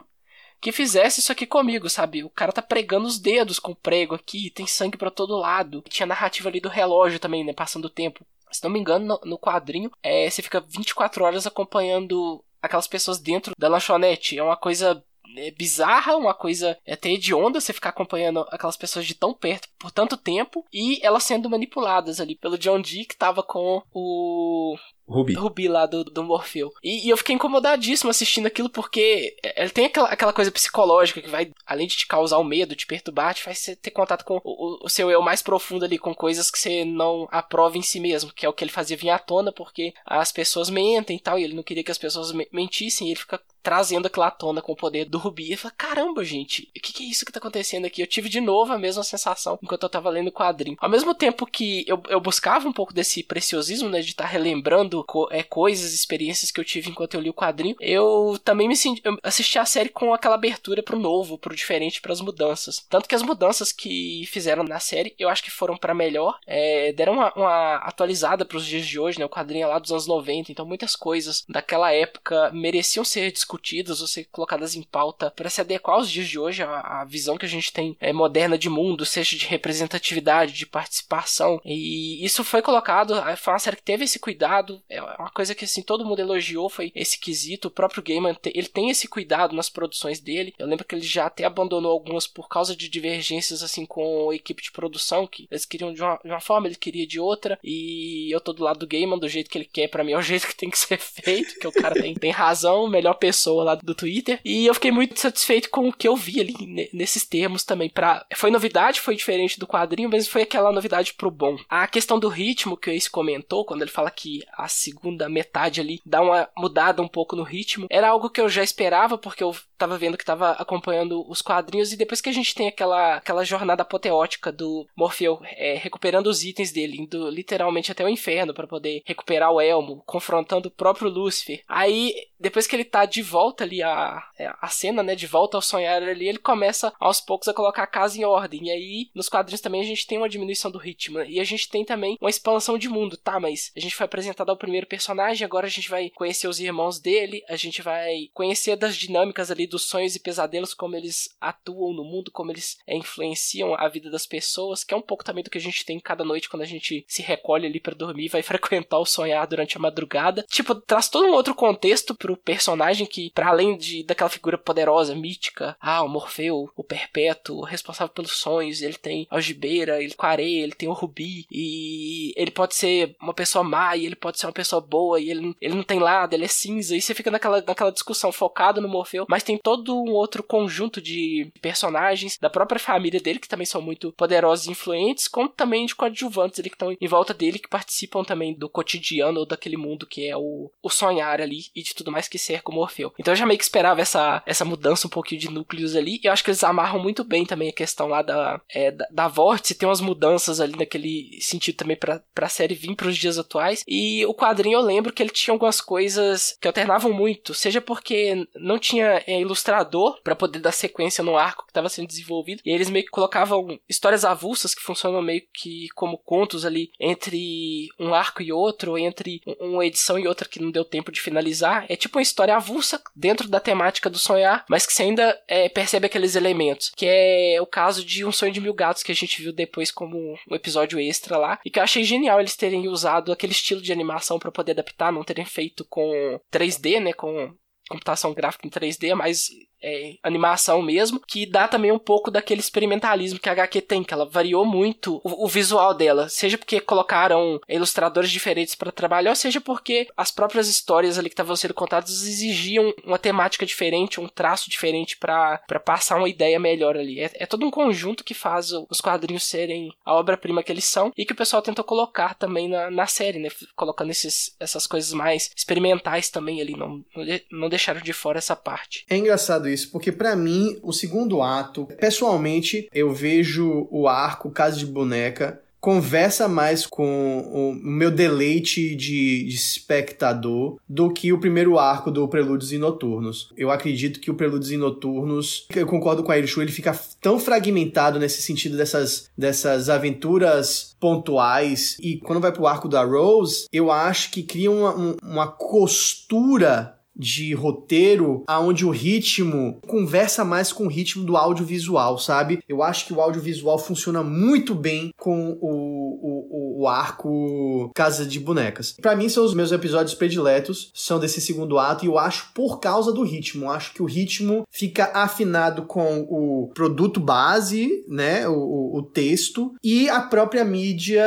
[0.61, 2.23] que fizesse isso aqui comigo, sabe?
[2.23, 5.83] O cara tá pregando os dedos com o prego aqui, tem sangue para todo lado.
[5.89, 7.51] Tinha narrativa ali do relógio também, né?
[7.51, 8.23] Passando o tempo.
[8.51, 13.17] Se não me engano, no, no quadrinho, é, você fica 24 horas acompanhando aquelas pessoas
[13.17, 14.37] dentro da lanchonete.
[14.37, 15.03] É uma coisa
[15.37, 19.89] é bizarra, uma coisa até hedionda você ficar acompanhando aquelas pessoas de tão perto por
[19.89, 24.75] tanto tempo e elas sendo manipuladas ali pelo John Dee que tava com o
[25.11, 25.33] Ruby.
[25.33, 26.73] Ruby lá do, do Morfeu.
[26.83, 31.29] E, e, eu fiquei incomodadíssimo assistindo aquilo porque ele tem aquela, aquela coisa psicológica que
[31.29, 34.41] vai, além de te causar o medo, te perturbar, te faz você ter contato com
[34.43, 37.99] o, o, seu eu mais profundo ali, com coisas que você não aprova em si
[37.99, 41.19] mesmo, que é o que ele fazia vir à tona porque as pessoas mentem e
[41.19, 44.31] tal, e ele não queria que as pessoas mentissem, e ele fica trazendo aquela à
[44.31, 45.51] tona com o poder do Rubi.
[45.51, 48.01] E fala, caramba, gente, o que, que, é isso que tá acontecendo aqui?
[48.01, 50.77] Eu tive de novo a mesma sensação enquanto eu tava lendo o quadrinho.
[50.79, 54.29] Ao mesmo tempo que eu, eu buscava um pouco desse preciosismo, né, de estar tá
[54.29, 58.67] relembrando co é, coisas, experiências que eu tive enquanto eu li o quadrinho, eu também
[58.67, 62.85] me senti, assisti a série com aquela abertura pro novo, pro diferente, para as mudanças.
[62.89, 66.91] Tanto que as mudanças que fizeram na série, eu acho que foram para melhor, é,
[66.93, 69.91] deram uma, uma atualizada para os dias de hoje, né, o quadrinho é lá dos
[69.91, 74.83] anos 90, então muitas coisas daquela época mereciam ser discutidas discutidas ou ser colocadas em
[74.83, 77.97] pauta para se adequar aos dias de hoje, a, a, visão que a gente tem
[77.99, 81.59] é, moderna de mundo, seja de representatividade, de participação.
[81.65, 85.65] E isso foi colocado, foi uma série que teve esse cuidado, é uma coisa que
[85.65, 87.67] assim todo mundo elogiou, foi esse quesito.
[87.67, 90.53] O próprio Gaiman, ele tem esse cuidado nas produções dele.
[90.57, 94.35] Eu lembro que ele já até abandonou algumas por causa de divergências assim com a
[94.35, 97.59] equipe de produção, que eles queriam de uma, de uma forma, ele queria de outra.
[97.63, 100.17] E eu tô do lado do Gaiman, do jeito que ele quer, para mim é
[100.17, 103.40] o jeito que tem que ser feito, que o cara tem, tem razão, melhor pessoa
[103.41, 104.39] pessoa lá do Twitter.
[104.45, 107.89] E eu fiquei muito satisfeito com o que eu vi ali nesses termos também.
[107.89, 108.25] Pra...
[108.35, 111.57] Foi novidade, foi diferente do quadrinho, mas foi aquela novidade pro bom.
[111.67, 115.81] A questão do ritmo que o Ace comentou, quando ele fala que a segunda metade
[115.81, 119.43] ali dá uma mudada um pouco no ritmo, era algo que eu já esperava, porque
[119.43, 123.15] eu tava vendo que tava acompanhando os quadrinhos, e depois que a gente tem aquela,
[123.15, 128.53] aquela jornada apoteótica do Morfeu é, recuperando os itens dele, indo literalmente até o inferno
[128.53, 131.63] para poder recuperar o elmo, confrontando o próprio Lúcifer.
[131.67, 135.57] Aí, depois que ele tá de volta ali a, é, a cena, né, de volta
[135.57, 138.67] ao sonhar ali, ele começa aos poucos a colocar a casa em ordem.
[138.67, 141.25] E aí, nos quadrinhos também a gente tem uma diminuição do ritmo, né?
[141.29, 143.39] e a gente tem também uma expansão de mundo, tá?
[143.39, 146.99] Mas a gente foi apresentado ao primeiro personagem, agora a gente vai conhecer os irmãos
[146.99, 151.93] dele, a gente vai conhecer das dinâmicas ali dos sonhos e pesadelos, como eles atuam
[151.93, 155.43] no mundo, como eles é, influenciam a vida das pessoas, que é um pouco também
[155.43, 158.29] do que a gente tem cada noite quando a gente se recolhe ali para dormir,
[158.29, 160.45] vai frequentar o sonhar durante a madrugada.
[160.49, 165.15] Tipo, traz todo um outro contexto pro personagem que, para além de daquela figura poderosa,
[165.15, 170.63] mítica, ah, o Morfeu, o Perpétuo, responsável pelos sonhos, ele tem algibeira, ele com areia,
[170.63, 174.47] ele tem o rubi, e ele pode ser uma pessoa má, e ele pode ser
[174.47, 177.31] uma pessoa boa, e ele, ele não tem lado, ele é cinza, e você fica
[177.31, 182.49] naquela, naquela discussão focado no Morfeu, mas tem todo um outro conjunto de personagens da
[182.49, 186.69] própria família dele, que também são muito poderosos e influentes, como também de coadjuvantes ali
[186.69, 190.35] que estão em volta dele, que participam também do cotidiano ou daquele mundo que é
[190.35, 193.10] o, o sonhar ali e de tudo mais que cerca o Morfeu.
[193.19, 196.27] Então eu já meio que esperava essa, essa mudança um pouquinho de núcleos ali, e
[196.27, 199.27] eu acho que eles amarram muito bem também a questão lá da, é, da, da
[199.27, 203.83] Vórtice, tem umas mudanças ali naquele sentido também pra, pra série vir pros dias atuais,
[203.87, 208.47] e o quadrinho eu lembro que ele tinha algumas coisas que alternavam muito, seja porque
[208.55, 212.71] não tinha é, ilustrador para poder dar sequência no arco que estava sendo desenvolvido, e
[212.71, 218.13] eles meio que colocavam histórias avulsas que funcionam meio que como contos ali entre um
[218.13, 221.85] arco e outro, ou entre uma edição e outra que não deu tempo de finalizar.
[221.89, 225.69] É tipo uma história avulsa dentro da temática do sonhar, mas que você ainda é,
[225.69, 226.91] percebe aqueles elementos.
[226.95, 229.91] Que é o caso de Um Sonho de Mil Gatos, que a gente viu depois
[229.91, 233.81] como um episódio extra lá, e que eu achei genial eles terem usado aquele estilo
[233.81, 237.53] de animação para poder adaptar, não terem feito com 3D, né, com
[237.89, 239.49] computação gráfica em 3D, mas
[239.81, 244.13] é, animação mesmo, que dá também um pouco daquele experimentalismo que a HQ tem, que
[244.13, 249.35] ela variou muito o, o visual dela, seja porque colocaram ilustradores diferentes para trabalhar, ou
[249.35, 254.27] seja porque as próprias histórias ali que estavam sendo contadas exigiam uma temática diferente, um
[254.27, 257.19] traço diferente para passar uma ideia melhor ali.
[257.19, 261.11] É, é, todo um conjunto que faz os quadrinhos serem a obra-prima que eles são
[261.17, 263.49] e que o pessoal tentou colocar também na, na série, né?
[263.75, 267.03] Colocando esses, essas coisas mais experimentais também ali, não,
[267.51, 269.05] não deixaram de fora essa parte.
[269.09, 274.77] É engraçado isso, porque para mim, o segundo ato, pessoalmente, eu vejo o arco Casa
[274.77, 281.79] de Boneca conversa mais com o meu deleite de, de, espectador do que o primeiro
[281.79, 283.49] arco do Prelúdios e Noturnos.
[283.57, 287.39] Eu acredito que o Prelúdios e Noturnos, eu concordo com a Irishu, ele fica tão
[287.39, 293.89] fragmentado nesse sentido dessas, dessas aventuras pontuais e quando vai pro arco da Rose, eu
[293.89, 300.89] acho que cria uma, uma costura de roteiro aonde o ritmo conversa mais com o
[300.89, 302.59] ritmo do audiovisual, sabe?
[302.67, 308.39] Eu acho que o audiovisual funciona muito bem com o, o, o arco Casa de
[308.39, 308.95] Bonecas.
[309.01, 312.79] Para mim são os meus episódios prediletos, são desse segundo ato e eu acho por
[312.79, 313.65] causa do ritmo.
[313.65, 319.73] Eu acho que o ritmo fica afinado com o produto base, né, o, o texto
[319.83, 321.23] e a própria mídia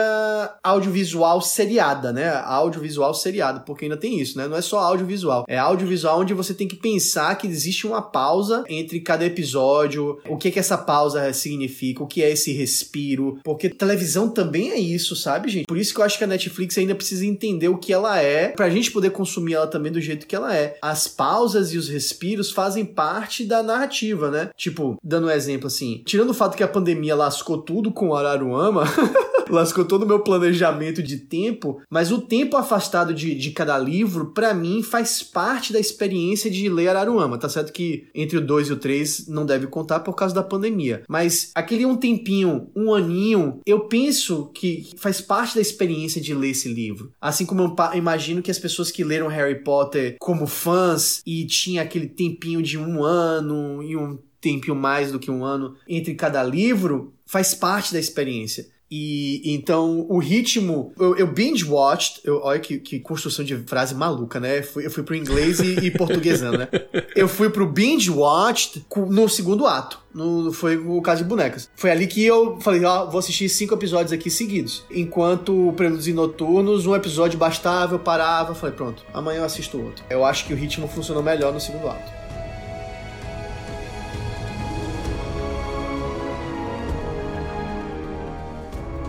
[0.62, 2.30] audiovisual seriada, né?
[2.44, 4.48] Audiovisual seriada, porque ainda tem isso, né?
[4.48, 8.02] Não é só audiovisual, é audiovisual audiovisual onde você tem que pensar que existe uma
[8.02, 13.38] pausa entre cada episódio, o que que essa pausa significa, o que é esse respiro,
[13.44, 15.66] porque televisão também é isso, sabe, gente?
[15.66, 18.48] Por isso que eu acho que a Netflix ainda precisa entender o que ela é,
[18.48, 20.78] pra gente poder consumir ela também do jeito que ela é.
[20.80, 24.50] As pausas e os respiros fazem parte da narrativa, né?
[24.56, 28.14] Tipo, dando um exemplo assim, tirando o fato que a pandemia lascou tudo com o
[28.14, 28.84] Araruama,
[29.50, 34.32] lascou todo o meu planejamento de tempo, mas o tempo afastado de, de cada livro,
[34.32, 37.38] para mim, faz parte da experiência de ler Araruama.
[37.38, 40.42] Tá certo que entre o 2 e o 3 não deve contar por causa da
[40.42, 46.34] pandemia, mas aquele um tempinho, um aninho, eu penso que faz parte da experiência de
[46.34, 47.12] ler esse livro.
[47.20, 51.82] Assim como eu imagino que as pessoas que leram Harry Potter como fãs e tinha
[51.82, 56.42] aquele tempinho de um ano e um tempinho mais do que um ano entre cada
[56.42, 58.66] livro, faz parte da experiência.
[58.96, 60.92] E então o ritmo.
[60.96, 62.20] Eu, eu binge-watched.
[62.28, 64.60] Olha que, que, construção de frase maluca, né?
[64.60, 66.68] Eu fui, eu fui pro inglês e, e portuguesando, né?
[67.16, 70.00] Eu fui pro binge-watched no segundo ato.
[70.12, 71.68] No, foi o caso de bonecas.
[71.74, 74.84] Foi ali que eu falei, ó, vou assistir cinco episódios aqui seguidos.
[74.90, 80.04] Enquanto Prelúdios e Noturnos, um episódio bastava, eu parava, falei, pronto, amanhã eu assisto outro.
[80.10, 82.23] Eu acho que o ritmo funcionou melhor no segundo ato.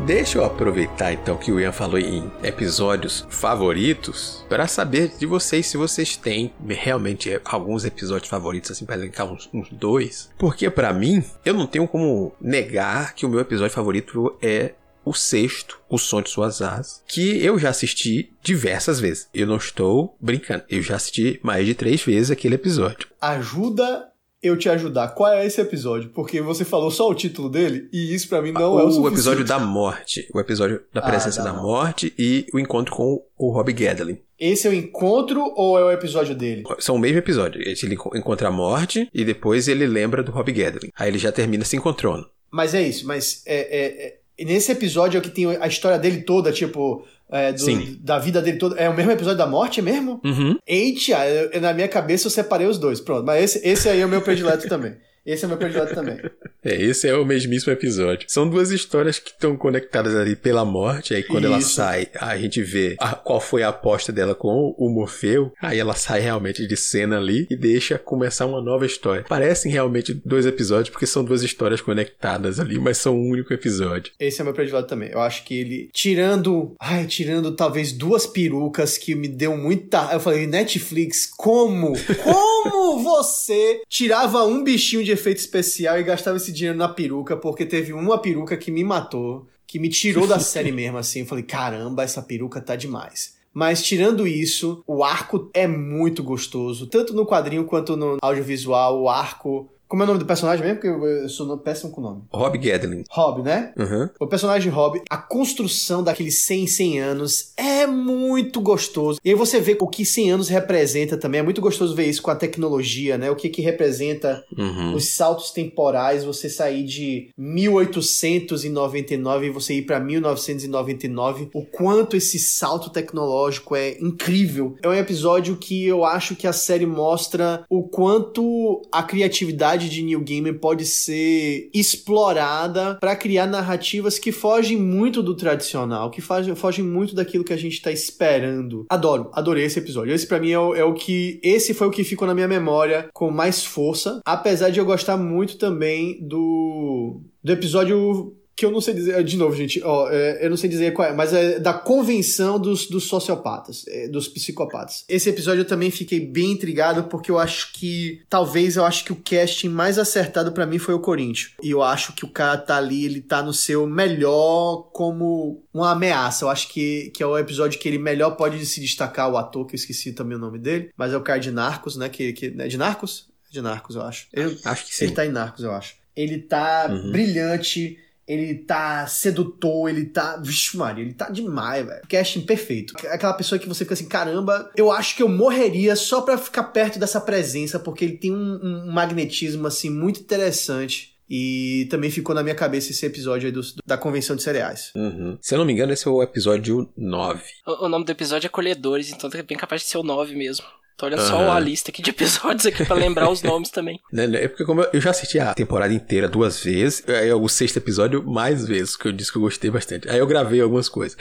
[0.06, 5.66] Deixa eu aproveitar então que o Ian falou em episódios favoritos para saber de vocês
[5.66, 10.94] se vocês têm realmente alguns episódios favoritos assim para elencar uns, uns dois, porque para
[10.94, 15.98] mim eu não tenho como negar que o meu episódio favorito é o sexto, O
[15.98, 19.28] Som de Suas Asas, que eu já assisti diversas vezes.
[19.34, 23.08] Eu não estou brincando, eu já assisti mais de três vezes aquele episódio.
[23.22, 24.12] Ajuda
[24.46, 25.10] eu te ajudar.
[25.10, 26.10] Qual é esse episódio?
[26.10, 29.04] Porque você falou só o título dele e isso para mim não é o suficiente.
[29.04, 30.30] O episódio da morte.
[30.34, 34.20] O episódio da presença ah, da, da morte e o encontro com o Rob Gadlin.
[34.40, 36.64] Esse é o encontro ou é o episódio dele?
[36.80, 37.62] São o mesmo episódio.
[37.62, 40.92] Ele encontra a morte e depois ele lembra do Rob Gadlin.
[40.96, 42.30] Aí ele já termina se encontrando.
[42.52, 46.00] Mas é isso, mas é, é, é, nesse episódio é o que tem a história
[46.00, 48.00] dele toda, tipo, é, do, Sim.
[48.02, 48.76] da vida dele toda.
[48.76, 50.22] É o mesmo episódio da morte, mesmo?
[50.24, 50.58] Uhum.
[50.66, 53.00] Eita, na minha cabeça eu separei os dois.
[53.00, 54.96] Pronto, mas esse, esse aí é o meu predileto também.
[55.26, 56.20] Esse é o meu predileto também.
[56.64, 58.26] É, esse é o mesmíssimo episódio.
[58.28, 61.14] São duas histórias que estão conectadas ali pela morte.
[61.14, 61.54] Aí quando Isso.
[61.54, 65.52] ela sai, a gente vê a, qual foi a aposta dela com o Morfeu.
[65.62, 69.26] Aí ela sai realmente de cena ali e deixa começar uma nova história.
[69.28, 74.12] Parecem realmente dois episódios porque são duas histórias conectadas ali, mas são um único episódio.
[74.20, 75.10] Esse é o meu predileto também.
[75.12, 80.10] Eu acho que ele, tirando, ai, tirando talvez duas perucas que me deu muita.
[80.12, 81.94] Eu falei, Netflix, como?
[82.24, 87.66] Como você tirava um bichinho de efeito especial e gastava esse dinheiro na peruca, porque
[87.66, 91.22] teve uma peruca que me matou, que me tirou da série mesmo, assim.
[91.22, 93.36] Eu falei, caramba, essa peruca tá demais.
[93.54, 96.88] Mas tirando isso, o arco é muito gostoso.
[96.88, 100.82] Tanto no quadrinho quanto no audiovisual, o arco como é o nome do personagem mesmo?
[100.82, 102.24] Porque eu sou péssimo com o nome.
[102.32, 103.04] Rob Gadlin.
[103.10, 103.72] Rob, né?
[103.78, 104.10] Uhum.
[104.20, 109.20] O personagem Rob, a construção daqueles 100, 100 anos é muito gostoso.
[109.24, 111.40] E aí você vê o que 100 anos representa também.
[111.40, 113.30] É muito gostoso ver isso com a tecnologia, né?
[113.30, 114.96] O que que representa uhum.
[114.96, 121.50] os saltos temporais, você sair de 1899 e você ir para 1999.
[121.54, 124.76] O quanto esse salto tecnológico é incrível.
[124.82, 130.02] É um episódio que eu acho que a série mostra o quanto a criatividade de
[130.02, 136.84] New Gamer pode ser explorada para criar narrativas que fogem muito do tradicional, que fogem
[136.84, 138.86] muito daquilo que a gente tá esperando.
[138.90, 140.14] Adoro, adorei esse episódio.
[140.14, 141.40] Esse para mim é o, é o que.
[141.44, 144.22] Esse foi o que ficou na minha memória com mais força.
[144.26, 147.22] Apesar de eu gostar muito também do.
[147.44, 150.70] Do episódio que eu não sei dizer, de novo, gente, ó, é, eu não sei
[150.70, 155.04] dizer qual é, mas é da convenção dos, dos sociopatas, é, dos psicopatas.
[155.10, 159.12] Esse episódio eu também fiquei bem intrigado porque eu acho que, talvez eu acho que
[159.12, 161.52] o casting mais acertado para mim foi o Corinthians.
[161.62, 165.92] E eu acho que o cara tá ali, ele tá no seu melhor como uma
[165.92, 166.46] ameaça.
[166.46, 169.66] Eu acho que, que é o episódio que ele melhor pode se destacar, o ator,
[169.66, 172.32] que eu esqueci também o nome dele, mas é o cara de Narcos, né, que,
[172.32, 173.28] que é de Narcos?
[173.52, 174.28] De Narcos, eu acho.
[174.32, 175.06] Ele, acho que sim.
[175.06, 175.96] Ele tá em Narcos, eu acho.
[176.16, 177.12] Ele tá uhum.
[177.12, 177.98] brilhante,
[178.28, 180.38] ele tá sedutor, ele tá.
[180.38, 182.02] Vixe, Maria, ele tá demais, velho.
[182.10, 182.94] Casting perfeito.
[183.08, 186.64] Aquela pessoa que você fica assim, caramba, eu acho que eu morreria só pra ficar
[186.66, 191.14] perto dessa presença, porque ele tem um, um magnetismo, assim, muito interessante.
[191.28, 194.92] E também ficou na minha cabeça esse episódio aí do, da convenção de cereais.
[194.96, 195.38] Uhum.
[195.42, 197.42] Se eu não me engano, esse é o episódio 9.
[197.66, 200.36] O, o nome do episódio é Colhedores, então é bem capaz de ser o 9
[200.36, 200.66] mesmo.
[200.96, 201.28] Então olha uhum.
[201.28, 204.00] só a lista aqui de episódios aqui para lembrar os nomes também.
[204.12, 207.48] Né, né, é porque como eu já assisti a temporada inteira duas vezes, aí o
[207.48, 210.10] sexto episódio mais vezes, que eu disse que eu gostei bastante.
[210.10, 211.18] Aí eu gravei algumas coisas.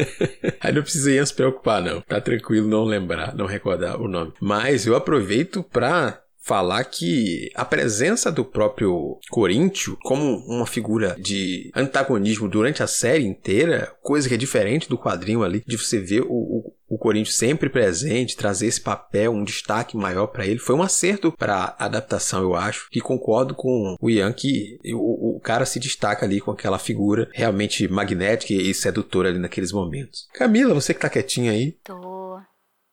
[0.60, 2.00] aí não precisei se preocupar não.
[2.02, 4.32] Tá tranquilo não lembrar, não recordar o nome.
[4.40, 11.72] Mas eu aproveito pra falar que a presença do próprio Corinthians como uma figura de
[11.74, 16.22] antagonismo durante a série inteira, coisa que é diferente do quadrinho ali, de você ver
[16.22, 20.74] o, o, o Corinthians sempre presente, trazer esse papel, um destaque maior para ele, foi
[20.74, 22.88] um acerto para adaptação, eu acho.
[22.92, 27.28] E concordo com o Ian que o, o cara se destaca ali com aquela figura
[27.32, 30.28] realmente magnética e sedutora ali naqueles momentos.
[30.32, 31.72] Camila, você que tá quietinha aí.
[31.84, 32.16] Tô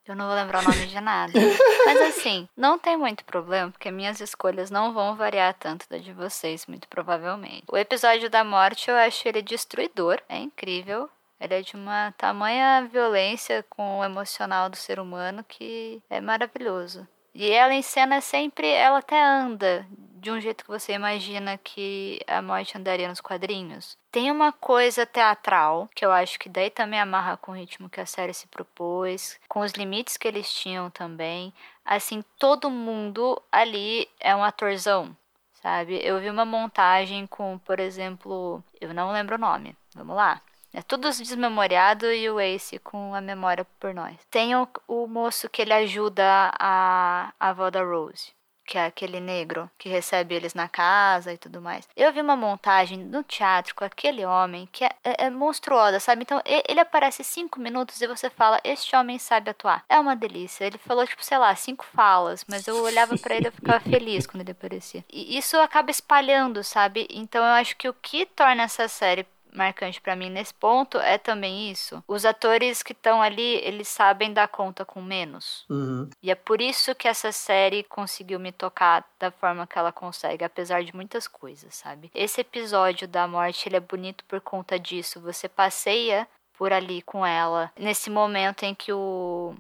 [0.06, 1.32] eu não vou lembrar o nome de nada.
[1.86, 6.12] Mas assim, não tem muito problema, porque minhas escolhas não vão variar tanto da de
[6.12, 7.64] vocês, muito provavelmente.
[7.72, 11.10] O episódio da morte eu acho ele destruidor, é incrível.
[11.50, 17.06] É de uma tamanha violência com o emocional do ser humano que é maravilhoso.
[17.34, 22.22] E ela em cena sempre, ela até anda de um jeito que você imagina que
[22.28, 23.98] a morte andaria nos quadrinhos.
[24.10, 28.00] Tem uma coisa teatral, que eu acho que daí também amarra com o ritmo que
[28.00, 31.54] a série se propôs, com os limites que eles tinham também.
[31.84, 35.16] Assim, todo mundo ali é um atorzão,
[35.62, 36.00] sabe?
[36.02, 39.76] Eu vi uma montagem com, por exemplo, eu não lembro o nome.
[39.94, 40.42] Vamos lá.
[40.74, 44.18] É tudo desmemoriado e o Ace com a memória por nós.
[44.32, 46.24] Tem o, o moço que ele ajuda
[46.60, 48.34] a, a avó da Rose.
[48.66, 51.88] que é aquele negro que recebe eles na casa e tudo mais.
[51.96, 56.24] Eu vi uma montagem no teatro com aquele homem que é, é, é monstruosa, sabe?
[56.24, 59.84] Então ele aparece cinco minutos e você fala: Este homem sabe atuar.
[59.88, 60.66] É uma delícia.
[60.66, 64.26] Ele falou, tipo, sei lá, cinco falas, mas eu olhava para ele e ficava feliz
[64.26, 65.06] quando ele aparecia.
[65.12, 67.08] E isso acaba espalhando, sabe?
[67.12, 71.18] Então eu acho que o que torna essa série marcante para mim nesse ponto é
[71.18, 72.04] também isso.
[72.08, 75.66] Os atores que estão ali, eles sabem dar conta com menos.
[75.70, 76.10] Uhum.
[76.22, 80.44] E é por isso que essa série conseguiu me tocar da forma que ela consegue,
[80.44, 82.12] apesar de muitas coisas, sabe?
[82.14, 85.22] Esse episódio da morte, ele é bonito por conta disso.
[85.22, 86.28] Você passeia
[86.58, 87.72] por ali com ela.
[87.78, 89.56] Nesse momento em que o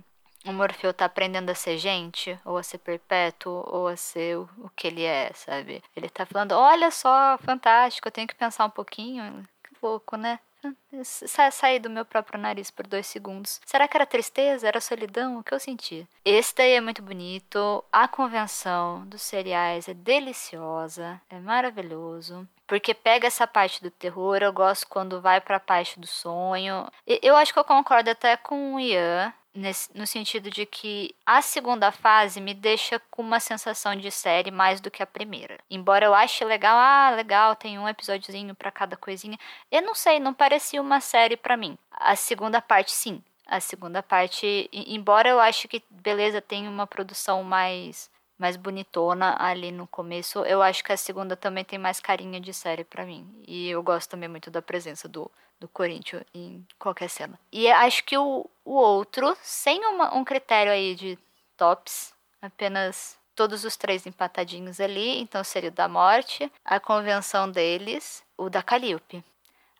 [0.45, 4.49] o Morfeu tá aprendendo a ser gente, ou a ser perpétuo, ou a ser o,
[4.57, 5.81] o que ele é, sabe?
[5.95, 9.47] Ele tá falando, olha só, fantástico, eu tenho que pensar um pouquinho
[9.83, 10.39] pouco, né?
[11.03, 13.59] Sa saí do meu próprio nariz por dois segundos.
[13.65, 14.65] Será que era tristeza?
[14.65, 15.37] Era solidão?
[15.37, 16.07] O que eu senti?
[16.23, 17.83] Esse daí é muito bonito.
[17.91, 22.47] A convenção dos cereais é deliciosa, é maravilhoso.
[22.65, 26.87] Porque pega essa parte do terror, eu gosto quando vai pra parte do sonho.
[27.05, 31.39] Eu acho que eu concordo até com o Ian Nesse, no sentido de que a
[31.39, 35.59] segunda fase me deixa com uma sensação de série mais do que a primeira.
[35.69, 39.37] Embora eu ache legal, ah, legal, tem um episódiozinho para cada coisinha.
[39.71, 41.77] Eu não sei, não parecia uma série para mim.
[41.91, 43.21] A segunda parte, sim.
[43.45, 49.71] A segunda parte, embora eu ache que, beleza, tem uma produção mais mais bonitona ali
[49.71, 50.39] no começo.
[50.45, 53.27] Eu acho que a segunda também tem mais carinha de série para mim.
[53.47, 55.29] E eu gosto também muito da presença do,
[55.59, 57.39] do Corinthians em qualquer cena.
[57.51, 61.17] E acho que o, o outro, sem uma, um critério aí de
[61.55, 68.23] tops, apenas todos os três empatadinhos ali, então seria o da morte, a convenção deles,
[68.37, 69.23] o da Calliope.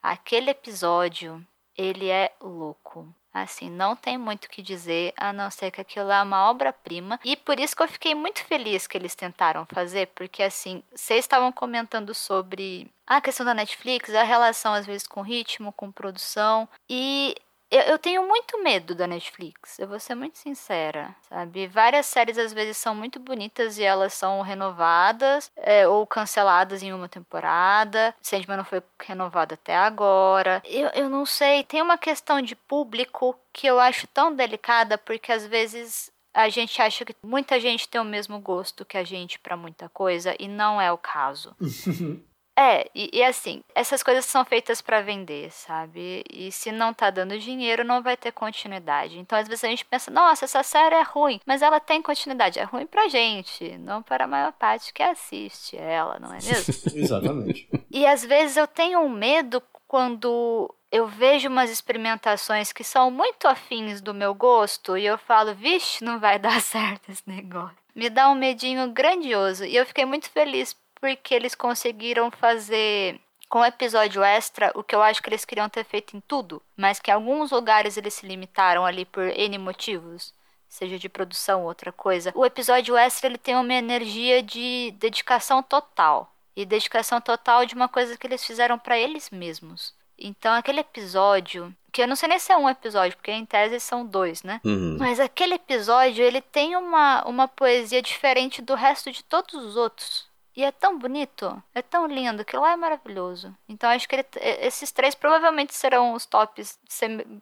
[0.02, 1.46] Aquele episódio,
[1.78, 3.14] ele é louco.
[3.34, 7.20] Assim, não tem muito o que dizer, a não ser que aquilo é uma obra-prima.
[7.26, 11.22] E por isso que eu fiquei muito feliz que eles tentaram fazer, porque assim, vocês
[11.22, 16.70] estavam comentando sobre a questão da Netflix, a relação às vezes com ritmo, com produção.
[16.88, 17.36] E
[17.76, 21.68] eu, eu, tenho muito medo da Netflix, eu vou ser muito sincera, sabe?
[21.68, 26.94] Várias séries às vezes são muito bonitas e elas são renovadas é, ou canceladas em
[26.94, 28.14] uma temporada.
[28.22, 30.62] Sandman não foi renovado até agora.
[30.66, 35.32] Eu, eu não sei, tem uma questão de público que eu acho tão delicada porque
[35.32, 39.38] às vezes a gente acha que muita gente tem o mesmo gosto que a gente
[39.40, 41.56] para muita coisa e não é o caso.
[42.56, 46.24] É, e, e, assim, essas coisas são feitas para vender, sabe?
[46.32, 49.18] E se não tá dando dinheiro, não vai ter continuidade.
[49.18, 52.60] Então, às vezes a gente pensa, nossa, essa série é ruim, mas ela tem continuidade.
[52.60, 56.74] É ruim pra gente, não para a maior parte que assiste ela, não é mesmo?
[56.96, 57.68] Exatamente.
[57.90, 63.48] E às vezes eu tenho um medo quando eu vejo umas experimentações que são muito
[63.48, 67.78] afins do meu gosto e eu falo, vixe, não vai dar certo esse negócio.
[67.96, 69.66] Me dá um medinho grandioso.
[69.66, 74.96] E eu fiquei muito feliz porque eles conseguiram fazer com o episódio extra o que
[74.96, 78.14] eu acho que eles queriam ter feito em tudo, mas que em alguns lugares eles
[78.14, 80.34] se limitaram ali por N motivos,
[80.70, 82.32] seja de produção ou outra coisa.
[82.34, 87.90] O episódio extra ele tem uma energia de dedicação total e dedicação total de uma
[87.90, 89.94] coisa que eles fizeram para eles mesmos.
[90.18, 93.78] Então aquele episódio, que eu não sei nem se é um episódio, porque em tese
[93.82, 94.62] são dois, né?
[94.64, 94.96] Uhum.
[94.98, 100.32] Mas aquele episódio, ele tem uma, uma poesia diferente do resto de todos os outros.
[100.56, 103.54] E é tão bonito, é tão lindo, que lá é maravilhoso.
[103.68, 104.26] Então acho que ele,
[104.62, 106.78] esses três provavelmente serão os tops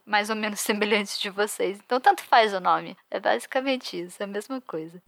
[0.06, 1.78] mais ou menos semelhantes de vocês.
[1.84, 2.96] Então tanto faz o nome.
[3.10, 5.02] É basicamente isso, é a mesma coisa.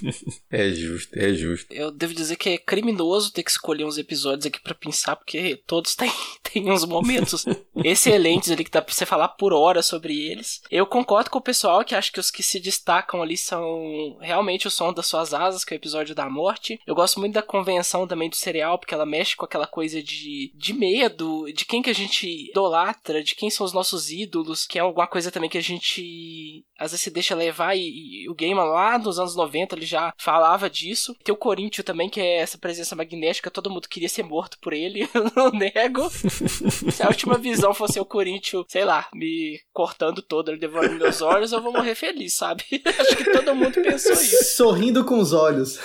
[0.50, 1.72] é justo, é justo.
[1.72, 5.62] Eu devo dizer que é criminoso ter que escolher uns episódios aqui para pensar, porque
[5.66, 10.26] todos têm, têm uns momentos excelentes ali que dá pra você falar por horas sobre
[10.26, 10.60] eles.
[10.70, 14.66] Eu concordo com o pessoal que acha que os que se destacam ali são realmente
[14.66, 16.78] o som das suas asas, que é o episódio da morte.
[16.86, 20.52] Eu gosto muito da convenção também do serial, porque ela mexe com aquela coisa de,
[20.54, 24.78] de medo, de quem que a gente idolatra, de quem são os nossos ídolos, que
[24.78, 28.34] é alguma coisa também que a gente às vezes se deixa levar e, e o
[28.34, 31.16] Gaiman lá nos anos 90 ele já falava disso.
[31.24, 34.72] Tem o Corinthians também, que é essa presença magnética, todo mundo queria ser morto por
[34.72, 36.10] ele, eu não nego.
[36.10, 41.22] Se a última visão fosse o Corinthians, sei lá, me cortando todo, ele devorando meus
[41.22, 42.64] olhos, eu vou morrer feliz, sabe?
[42.98, 44.56] Acho que todo mundo pensou isso.
[44.56, 45.78] Sorrindo com os olhos.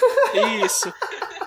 [0.65, 0.91] Isso.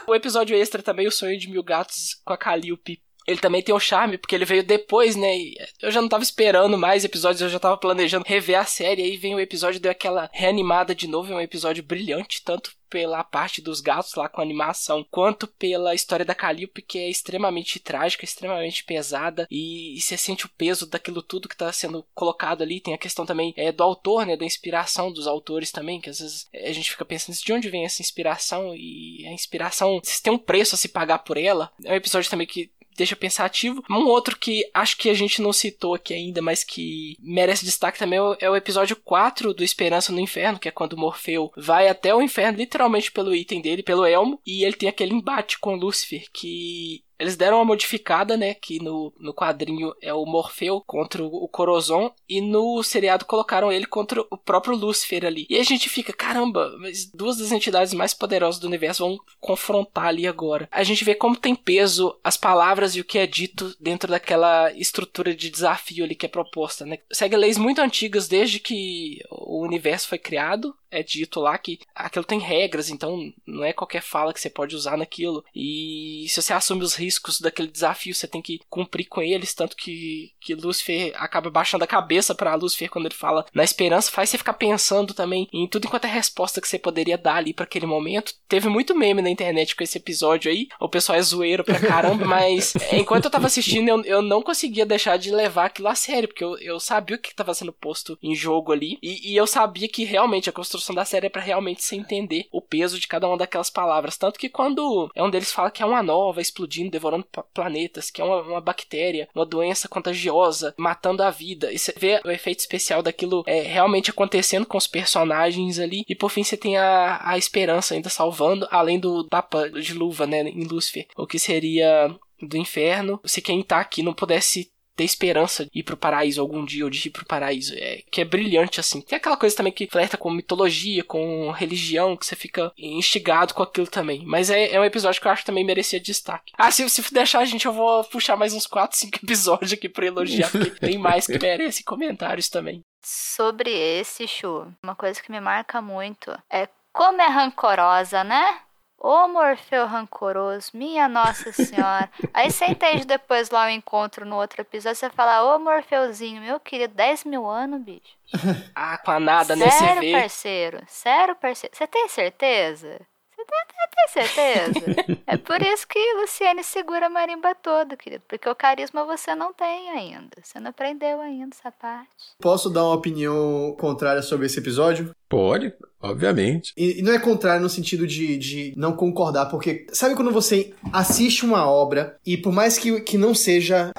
[0.07, 3.75] O episódio extra também, O Sonho de Mil Gatos com a Calliope ele também tem
[3.75, 5.35] um charme, porque ele veio depois, né?
[5.81, 9.03] Eu já não tava esperando mais episódios, eu já tava planejando rever a série.
[9.03, 11.33] Aí vem o episódio, deu aquela reanimada de novo.
[11.33, 16.25] É um episódio brilhante, tanto pela parte dos gatos lá com animação, quanto pela história
[16.25, 21.21] da Calliope, que é extremamente trágica, extremamente pesada, e, e você sente o peso daquilo
[21.21, 22.81] tudo que tá sendo colocado ali.
[22.81, 24.37] Tem a questão também é, do autor, né?
[24.37, 27.85] Da inspiração dos autores também, que às vezes a gente fica pensando de onde vem
[27.85, 31.73] essa inspiração, e a inspiração, se tem um preço a se pagar por ela.
[31.85, 33.83] É um episódio também que deixa pensativo.
[33.91, 37.99] Um outro que acho que a gente não citou aqui ainda, mas que merece destaque
[37.99, 42.15] também é o episódio 4 do Esperança no Inferno, que é quando Morfeu vai até
[42.15, 46.27] o inferno, literalmente pelo item dele, pelo elmo, e ele tem aquele embate com Lúcifer,
[46.33, 48.55] que eles deram uma modificada, né?
[48.55, 52.13] Que no, no quadrinho é o Morfeu contra o Corozon.
[52.29, 55.47] E no seriado colocaram ele contra o próprio Lúcifer ali.
[55.49, 60.07] E a gente fica, caramba, mas duas das entidades mais poderosas do universo vão confrontar
[60.07, 60.69] ali agora.
[60.71, 64.73] A gente vê como tem peso as palavras e o que é dito dentro daquela
[64.73, 66.99] estrutura de desafio ali que é proposta, né?
[67.13, 72.25] Segue leis muito antigas desde que o universo foi criado é dito lá que aquilo
[72.25, 75.45] tem regras, então não é qualquer fala que você pode usar naquilo.
[75.55, 79.77] E se você assume os riscos daquele desafio, você tem que cumprir com eles, tanto
[79.77, 84.31] que, que Lúcifer acaba baixando a cabeça para Lúcifer quando ele fala na esperança, faz
[84.31, 87.65] você ficar pensando também em tudo enquanto é resposta que você poderia dar ali para
[87.65, 88.35] aquele momento.
[88.49, 92.25] Teve muito meme na internet com esse episódio aí, o pessoal é zoeiro pra caramba,
[92.27, 96.29] mas enquanto eu tava assistindo, eu, eu não conseguia deixar de levar aquilo a sério,
[96.29, 99.47] porque eu, eu sabia o que estava sendo posto em jogo ali, e, e eu
[99.47, 103.01] sabia que realmente a construção construção da série é para realmente se entender o peso
[103.01, 104.17] de cada uma daquelas palavras.
[104.19, 108.21] Tanto que quando é um deles fala que é uma nova explodindo, devorando planetas, que
[108.21, 111.73] é uma, uma bactéria, uma doença contagiosa, matando a vida.
[111.73, 116.05] E você vê o efeito especial daquilo é, realmente acontecendo com os personagens ali.
[116.09, 120.27] E por fim você tem a, a esperança ainda salvando, além do tapa de luva,
[120.27, 121.07] né, em Lúcifer.
[121.17, 123.21] O que seria do inferno.
[123.25, 126.91] Se quem tá aqui não pudesse ter esperança de ir pro paraíso algum dia, ou
[126.91, 127.75] de ir pro paraíso.
[127.77, 129.01] É, que é brilhante, assim.
[129.01, 133.63] Tem aquela coisa também que flerta com mitologia, com religião, que você fica instigado com
[133.63, 134.25] aquilo também.
[134.25, 136.53] Mas é, é um episódio que eu acho que também merecia destaque.
[136.57, 139.89] Ah, se, se deixar, a gente, eu vou puxar mais uns 4, 5 episódios aqui
[139.89, 142.83] pra elogiar, porque tem mais que merece comentários também.
[143.03, 148.61] Sobre esse, Chu, uma coisa que me marca muito é como é rancorosa, né?
[149.07, 152.09] Ô Morfeu rancoroso, minha Nossa Senhora.
[152.33, 156.59] Aí você entende depois lá o encontro no outro episódio, você fala, ô Morfeuzinho, meu
[156.59, 158.17] querido, 10 mil anos, bicho.
[158.75, 159.69] ah, com a nada, né?
[159.69, 160.79] Sério, parceiro?
[160.87, 161.77] Sério, parceiro?
[161.77, 162.99] Você tem certeza?
[163.37, 165.21] Você tem, tem certeza?
[165.27, 168.25] é por isso que Luciane segura a marimba toda, querido.
[168.27, 170.31] Porque o carisma você não tem ainda.
[170.43, 172.09] Você não aprendeu ainda essa parte.
[172.41, 175.15] Posso dar uma opinião contrária sobre esse episódio?
[175.29, 175.75] Pode,
[176.05, 176.73] obviamente.
[176.77, 180.73] E, e, não é contrário no sentido de, de não concordar, porque sabe quando você
[180.93, 183.91] assiste uma obra e por mais que, que não seja,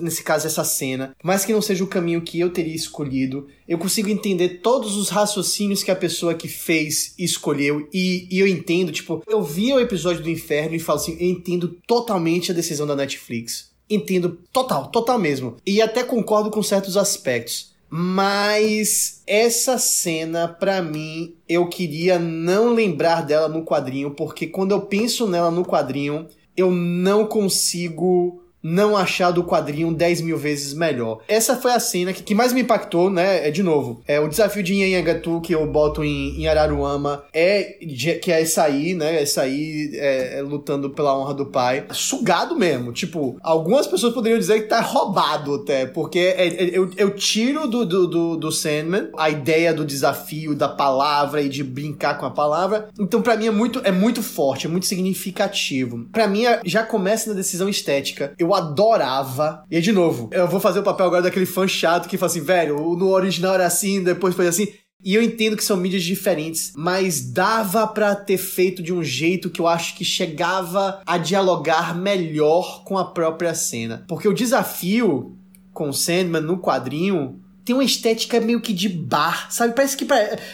[0.00, 3.48] nesse caso, essa cena, por mais que não seja o caminho que eu teria escolhido,
[3.66, 8.46] eu consigo entender todos os raciocínios que a pessoa que fez escolheu e, e eu
[8.46, 12.54] entendo, tipo, eu vi o episódio do Inferno e falo assim, eu entendo totalmente a
[12.54, 13.68] decisão da Netflix.
[13.90, 15.56] Entendo total, total mesmo.
[15.66, 17.67] E até concordo com certos aspectos.
[17.90, 24.82] Mas essa cena, para mim, eu queria não lembrar dela no quadrinho, porque quando eu
[24.82, 26.26] penso nela no quadrinho,
[26.56, 31.20] eu não consigo não achar do quadrinho 10 mil vezes melhor.
[31.28, 33.46] Essa foi a cena que, que mais me impactou, né?
[33.46, 34.02] É de novo.
[34.06, 37.78] É o desafio de Nyanhangatu que eu boto em, em Araruama é
[38.22, 39.22] que é sair, né?
[39.22, 41.86] É sair é, é, lutando pela honra do pai.
[41.92, 42.92] Sugado mesmo.
[42.92, 47.66] Tipo, algumas pessoas poderiam dizer que tá roubado até, porque é, é, eu, eu tiro
[47.66, 52.26] do, do, do, do Sandman a ideia do desafio, da palavra e de brincar com
[52.26, 52.88] a palavra.
[52.98, 56.06] Então, para mim, é muito, é muito forte, é muito significativo.
[56.12, 58.32] para mim, já começa na decisão estética.
[58.38, 59.64] Eu adorava.
[59.70, 62.40] E de novo, eu vou fazer o papel agora daquele fã chato que fala assim,
[62.40, 64.68] velho, no original era assim, depois foi assim.
[65.04, 69.48] E eu entendo que são mídias diferentes, mas dava para ter feito de um jeito
[69.48, 74.04] que eu acho que chegava a dialogar melhor com a própria cena.
[74.08, 75.38] Porque o desafio
[75.72, 77.38] com Sandman no quadrinho
[77.68, 79.74] tem uma estética meio que de bar, sabe?
[79.74, 80.06] Parece que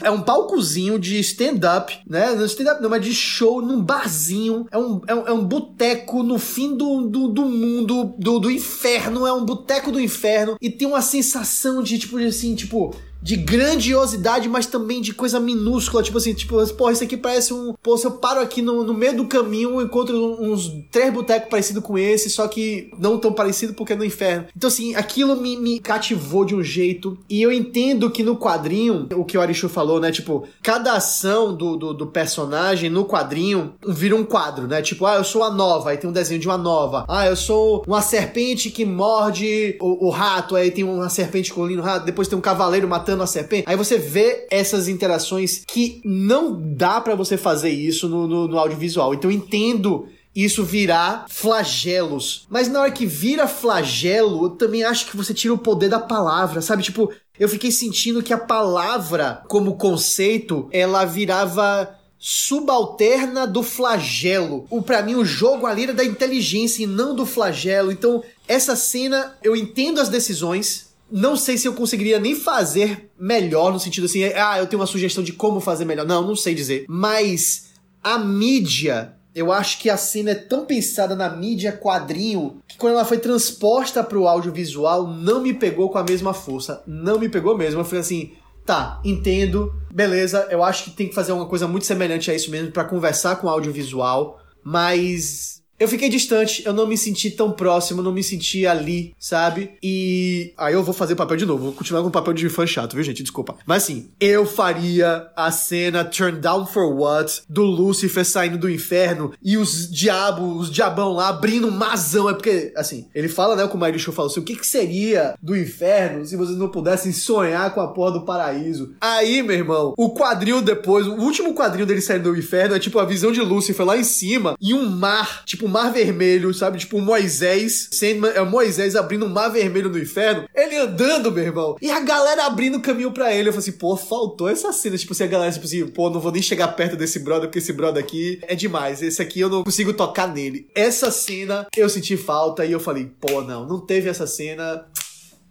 [0.02, 2.34] é um palcozinho de stand-up, né?
[2.34, 4.66] Não stand-up não, mas de show num barzinho.
[4.68, 8.50] É um, é um, é um boteco no fim do, do, do mundo, do, do
[8.50, 9.24] inferno.
[9.28, 10.56] É um boteco do inferno.
[10.60, 12.92] E tem uma sensação de, tipo, assim, tipo
[13.24, 16.02] de grandiosidade, mas também de coisa minúscula.
[16.02, 17.72] Tipo assim, tipo, porra, isso aqui parece um.
[17.82, 21.82] Pô, se eu paro aqui no, no meio do caminho, encontro uns três botecos parecidos
[21.82, 24.44] com esse, só que não tão parecido porque é no inferno.
[24.54, 27.16] Então, assim, aquilo me, me cativou de um jeito.
[27.26, 30.12] E eu entendo que no quadrinho, o que o Arishu falou, né?
[30.12, 34.82] Tipo, cada ação do, do, do personagem no quadrinho vira um quadro, né?
[34.82, 37.06] Tipo, ah, eu sou a nova, aí tem um desenho de uma nova.
[37.08, 41.80] Ah, eu sou uma serpente que morde o, o rato, aí tem uma serpente colhendo
[41.80, 43.64] o rato, depois tem um cavaleiro matando a serpente.
[43.66, 48.58] Aí você vê essas interações que não dá para você fazer isso no, no, no
[48.58, 49.14] audiovisual.
[49.14, 52.46] Então entendo isso virar flagelos.
[52.50, 56.00] Mas na hora que vira flagelo, eu também acho que você tira o poder da
[56.00, 56.82] palavra, sabe?
[56.82, 64.66] Tipo, eu fiquei sentindo que a palavra, como conceito, ela virava subalterna do flagelo.
[64.70, 67.92] O para mim o jogo ali era da inteligência e não do flagelo.
[67.92, 73.72] Então, essa cena eu entendo as decisões, não sei se eu conseguiria nem fazer melhor,
[73.72, 76.06] no sentido assim, ah, eu tenho uma sugestão de como fazer melhor.
[76.06, 76.84] Não, não sei dizer.
[76.88, 77.70] Mas
[78.02, 82.94] a mídia, eu acho que a cena é tão pensada na mídia quadrinho que quando
[82.94, 86.82] ela foi transposta para o audiovisual, não me pegou com a mesma força.
[86.86, 87.80] Não me pegou mesmo.
[87.80, 88.32] Eu falei assim,
[88.64, 92.50] tá, entendo, beleza, eu acho que tem que fazer uma coisa muito semelhante a isso
[92.50, 97.50] mesmo para conversar com o audiovisual, mas eu fiquei distante, eu não me senti tão
[97.50, 99.72] próximo, não me senti ali, sabe?
[99.82, 102.48] E aí eu vou fazer o papel de novo, vou continuar com o papel de
[102.48, 103.22] fã chato, viu, gente?
[103.22, 103.56] Desculpa.
[103.66, 109.32] Mas assim, eu faria a cena Turn Down for What do Lucifer saindo do inferno
[109.42, 112.30] e os diabos, os diabão lá abrindo um mazão.
[112.30, 115.34] É porque, assim, ele fala, né, como o Marisho falou assim, o que, que seria
[115.42, 118.94] do inferno se vocês não pudessem sonhar com a porra do paraíso?
[119.00, 122.98] Aí, meu irmão, o quadril depois, o último quadril dele saindo do inferno é tipo
[122.98, 126.78] a visão de Lucifer lá em cima e um mar, tipo tipo mar vermelho, sabe?
[126.78, 131.76] Tipo Moisés, Sandman, é Moisés abrindo um mar vermelho no inferno, ele andando, meu irmão,
[131.80, 133.48] e a galera abrindo caminho para ele.
[133.48, 136.20] Eu falei assim, pô, faltou essa cena, tipo assim, a galera, tipo assim, pô, não
[136.20, 139.48] vou nem chegar perto desse brother, porque esse brother aqui é demais, esse aqui eu
[139.48, 140.68] não consigo tocar nele.
[140.74, 144.86] Essa cena eu senti falta e eu falei, pô, não, não teve essa cena,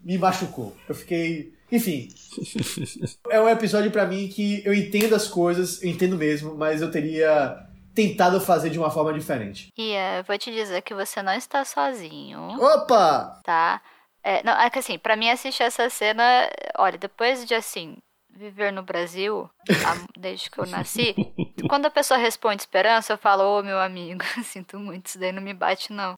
[0.04, 0.76] me machucou.
[0.88, 2.10] Eu fiquei enfim.
[3.32, 6.92] é um episódio para mim que eu entendo as coisas, eu entendo mesmo, mas eu
[6.92, 9.68] teria tentado fazer de uma forma diferente.
[9.78, 12.40] E uh, vou te dizer que você não está sozinho.
[12.60, 13.40] Opa!
[13.44, 13.82] Tá?
[14.24, 16.24] É, não, é que assim, pra mim assistir essa cena,
[16.78, 17.98] olha, depois de assim,
[18.30, 19.50] viver no Brasil,
[20.18, 21.14] desde que eu nasci,
[21.70, 25.32] quando a pessoa responde esperança, eu falo, ô oh, meu amigo, sinto muito, isso daí
[25.32, 26.16] não me bate, não.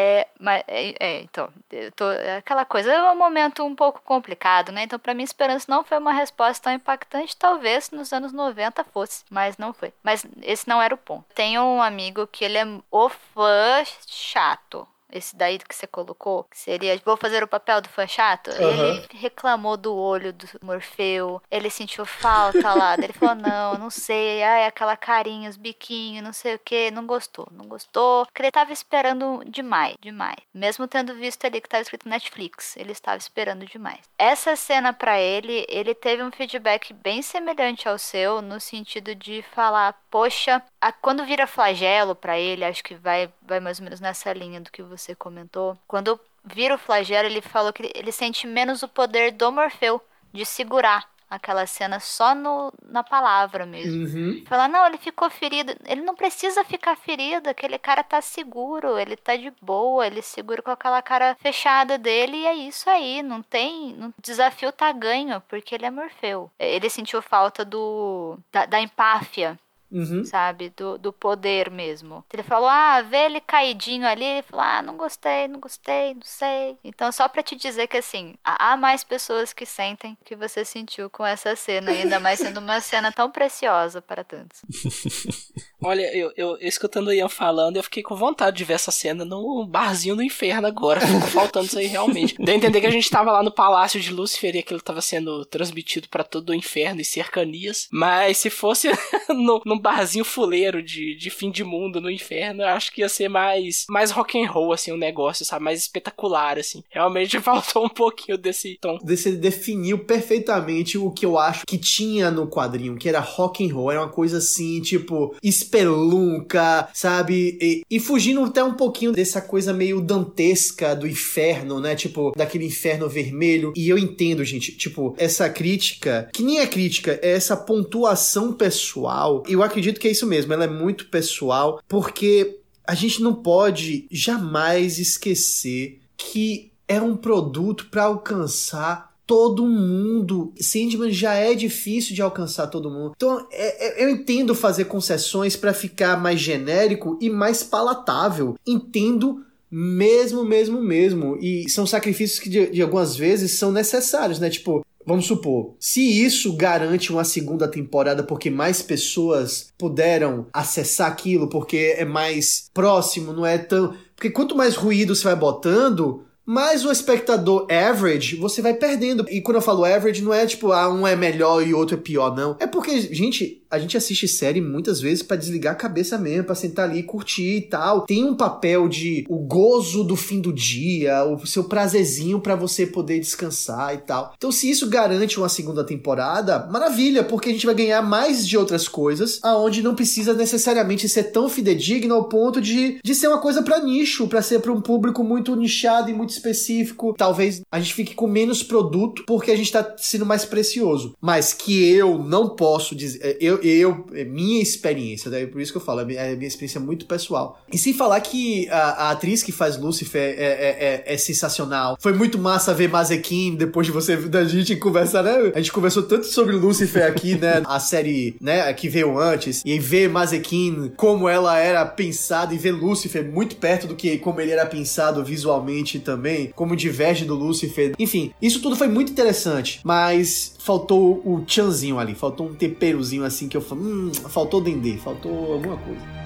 [0.00, 1.52] É, mas, é, é, então,
[1.96, 4.84] tô, é aquela coisa, é um momento um pouco complicado, né?
[4.84, 9.24] Então, para mim, esperança não foi uma resposta tão impactante, talvez nos anos 90 fosse,
[9.28, 9.92] mas não foi.
[10.00, 11.24] Mas esse não era o ponto.
[11.34, 16.58] Tenho um amigo que ele é o fã chato esse daí que você colocou, que
[16.58, 18.56] seria vou fazer o papel do fã chato, uhum.
[18.58, 24.42] ele reclamou do olho do Morfeu, ele sentiu falta lá, ele falou, não, não sei,
[24.42, 28.50] ai, aquela carinha, os biquinhos, não sei o que, não gostou, não gostou, porque ele
[28.50, 30.36] tava esperando demais, demais.
[30.52, 34.00] Mesmo tendo visto ali que tava escrito Netflix, ele estava esperando demais.
[34.18, 39.42] Essa cena para ele, ele teve um feedback bem semelhante ao seu, no sentido de
[39.54, 44.00] falar, poxa, a, quando vira flagelo para ele, acho que vai, vai mais ou menos
[44.00, 45.78] nessa linha do que você comentou.
[45.86, 50.00] Quando vira o flagelo, ele falou que ele sente menos o poder do Morfeu
[50.32, 54.06] de segurar aquela cena só no, na palavra mesmo.
[54.06, 54.44] Uhum.
[54.46, 55.74] Falar, não, ele ficou ferido.
[55.84, 60.62] Ele não precisa ficar ferido, aquele cara tá seguro, ele tá de boa, ele segura
[60.62, 63.22] com aquela cara fechada dele e é isso aí.
[63.22, 63.92] Não tem.
[64.02, 66.50] O desafio tá ganho, porque ele é Morfeu.
[66.58, 68.38] Ele sentiu falta do.
[68.50, 69.58] da, da empáfia
[69.90, 70.24] Uhum.
[70.24, 70.70] Sabe?
[70.76, 72.24] Do, do poder mesmo.
[72.32, 74.24] Ele falou, ah, vê ele caidinho ali.
[74.24, 76.76] Ele falou, ah, não gostei, não gostei, não sei.
[76.84, 81.08] Então, só pra te dizer que, assim, há mais pessoas que sentem que você sentiu
[81.08, 84.60] com essa cena, ainda mais sendo uma cena tão preciosa para tantos.
[85.80, 89.24] Olha, eu, eu escutando o Ian falando, eu fiquei com vontade de ver essa cena
[89.24, 91.00] no barzinho do inferno agora.
[91.00, 92.34] Ficou faltando isso aí realmente.
[92.36, 95.00] Deu a entender que a gente tava lá no palácio de Lúcifer e aquilo tava
[95.00, 97.88] sendo transmitido para todo o inferno e cercanias.
[97.92, 98.88] Mas se fosse
[99.30, 103.08] no, num barzinho fuleiro de, de fim de mundo no inferno, eu acho que ia
[103.08, 105.64] ser mais, mais rock and roll, assim, o um negócio, sabe?
[105.64, 106.82] Mais espetacular, assim.
[106.90, 108.98] Realmente faltou um pouquinho desse tom.
[109.02, 113.72] Você definiu perfeitamente o que eu acho que tinha no quadrinho, que era rock and
[113.72, 113.90] roll.
[113.90, 117.56] Era uma coisa assim, tipo espelunca, sabe?
[117.60, 121.94] E, e, fugindo até um pouquinho dessa coisa meio dantesca do inferno, né?
[121.94, 123.72] Tipo, daquele inferno vermelho.
[123.76, 129.42] E eu entendo, gente, tipo, essa crítica, que nem é crítica, é essa pontuação pessoal.
[129.46, 134.06] Eu acredito que é isso mesmo, ela é muito pessoal, porque a gente não pode
[134.10, 140.54] jamais esquecer que é um produto para alcançar todo mundo.
[140.58, 143.12] Sandman já é difícil de alcançar todo mundo.
[143.14, 148.56] Então, é, é, eu entendo fazer concessões para ficar mais genérico e mais palatável.
[148.66, 151.36] Entendo mesmo, mesmo, mesmo.
[151.42, 154.48] E são sacrifícios que de, de algumas vezes são necessários, né?
[154.48, 161.48] Tipo, Vamos supor, se isso garante uma segunda temporada porque mais pessoas puderam acessar aquilo,
[161.48, 163.94] porque é mais próximo, não é tão.
[164.14, 169.26] Porque quanto mais ruído você vai botando, mais o espectador average você vai perdendo.
[169.30, 172.00] E quando eu falo average, não é tipo, ah, um é melhor e outro é
[172.00, 172.54] pior, não.
[172.60, 176.54] É porque, gente, a gente assiste série muitas vezes para desligar a cabeça mesmo, para
[176.54, 178.02] sentar ali e curtir e tal.
[178.02, 182.86] Tem um papel de o gozo do fim do dia, o seu prazerzinho para você
[182.86, 184.32] poder descansar e tal.
[184.36, 188.56] Então, se isso garante uma segunda temporada, maravilha, porque a gente vai ganhar mais de
[188.56, 193.40] outras coisas, aonde não precisa necessariamente ser tão fidedigno ao ponto de, de ser uma
[193.40, 197.14] coisa para nicho, para ser para um público muito nichado e muito específico.
[197.16, 201.14] Talvez a gente fique com menos produto porque a gente tá sendo mais precioso.
[201.20, 205.46] Mas que eu não posso dizer, é, eu eu, é minha experiência, né?
[205.46, 207.60] por isso que eu falo, é minha, é minha experiência muito pessoal.
[207.72, 211.96] E sem falar que a, a atriz que faz Lucifer é, é, é, é, sensacional.
[212.00, 215.52] Foi muito massa ver Mazekin depois de você, da gente conversar, né?
[215.54, 217.62] A gente conversou tanto sobre Lucifer aqui, né?
[217.68, 219.62] A série, né, que veio antes.
[219.64, 224.40] E ver Mazekin, como ela era pensada, e ver Lucifer muito perto do que como
[224.40, 227.94] ele era pensado visualmente também, como diverge do Lucifer.
[227.98, 233.47] Enfim, isso tudo foi muito interessante, mas faltou o tchanzinho ali, faltou um temperozinho assim
[233.48, 236.18] que eu falei, hum, faltou dendê, faltou alguma coisa.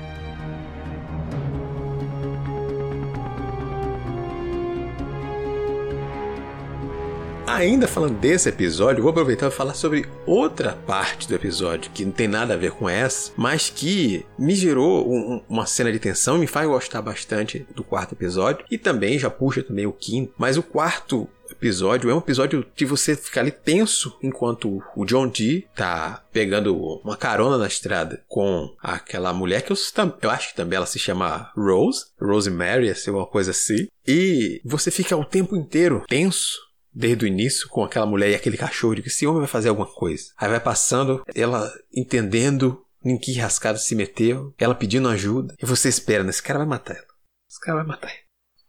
[7.47, 12.11] Ainda falando desse episódio, vou aproveitar para falar sobre outra parte do episódio que não
[12.11, 16.39] tem nada a ver com essa, mas que me gerou um, uma cena de tensão
[16.39, 20.33] e me faz gostar bastante do quarto episódio e também já puxa também o quinto.
[20.39, 21.29] Mas o quarto
[21.63, 26.77] episódio é um episódio de você ficar ali tenso enquanto o John Dee tá pegando
[27.05, 29.77] uma carona na estrada com aquela mulher que eu,
[30.21, 33.87] eu acho que também ela se chama Rose, Rosemary, assim, uma coisa assim.
[34.05, 36.59] E você fica o tempo inteiro tenso
[36.93, 39.69] desde o início com aquela mulher e aquele cachorro de que esse homem vai fazer
[39.69, 40.25] alguma coisa.
[40.37, 45.89] Aí vai passando, ela entendendo em que rascada se meteu, ela pedindo ajuda, e você
[45.89, 46.31] espera, né?
[46.31, 47.07] Esse cara vai matar ela.
[47.49, 48.22] Esse cara vai matar ela.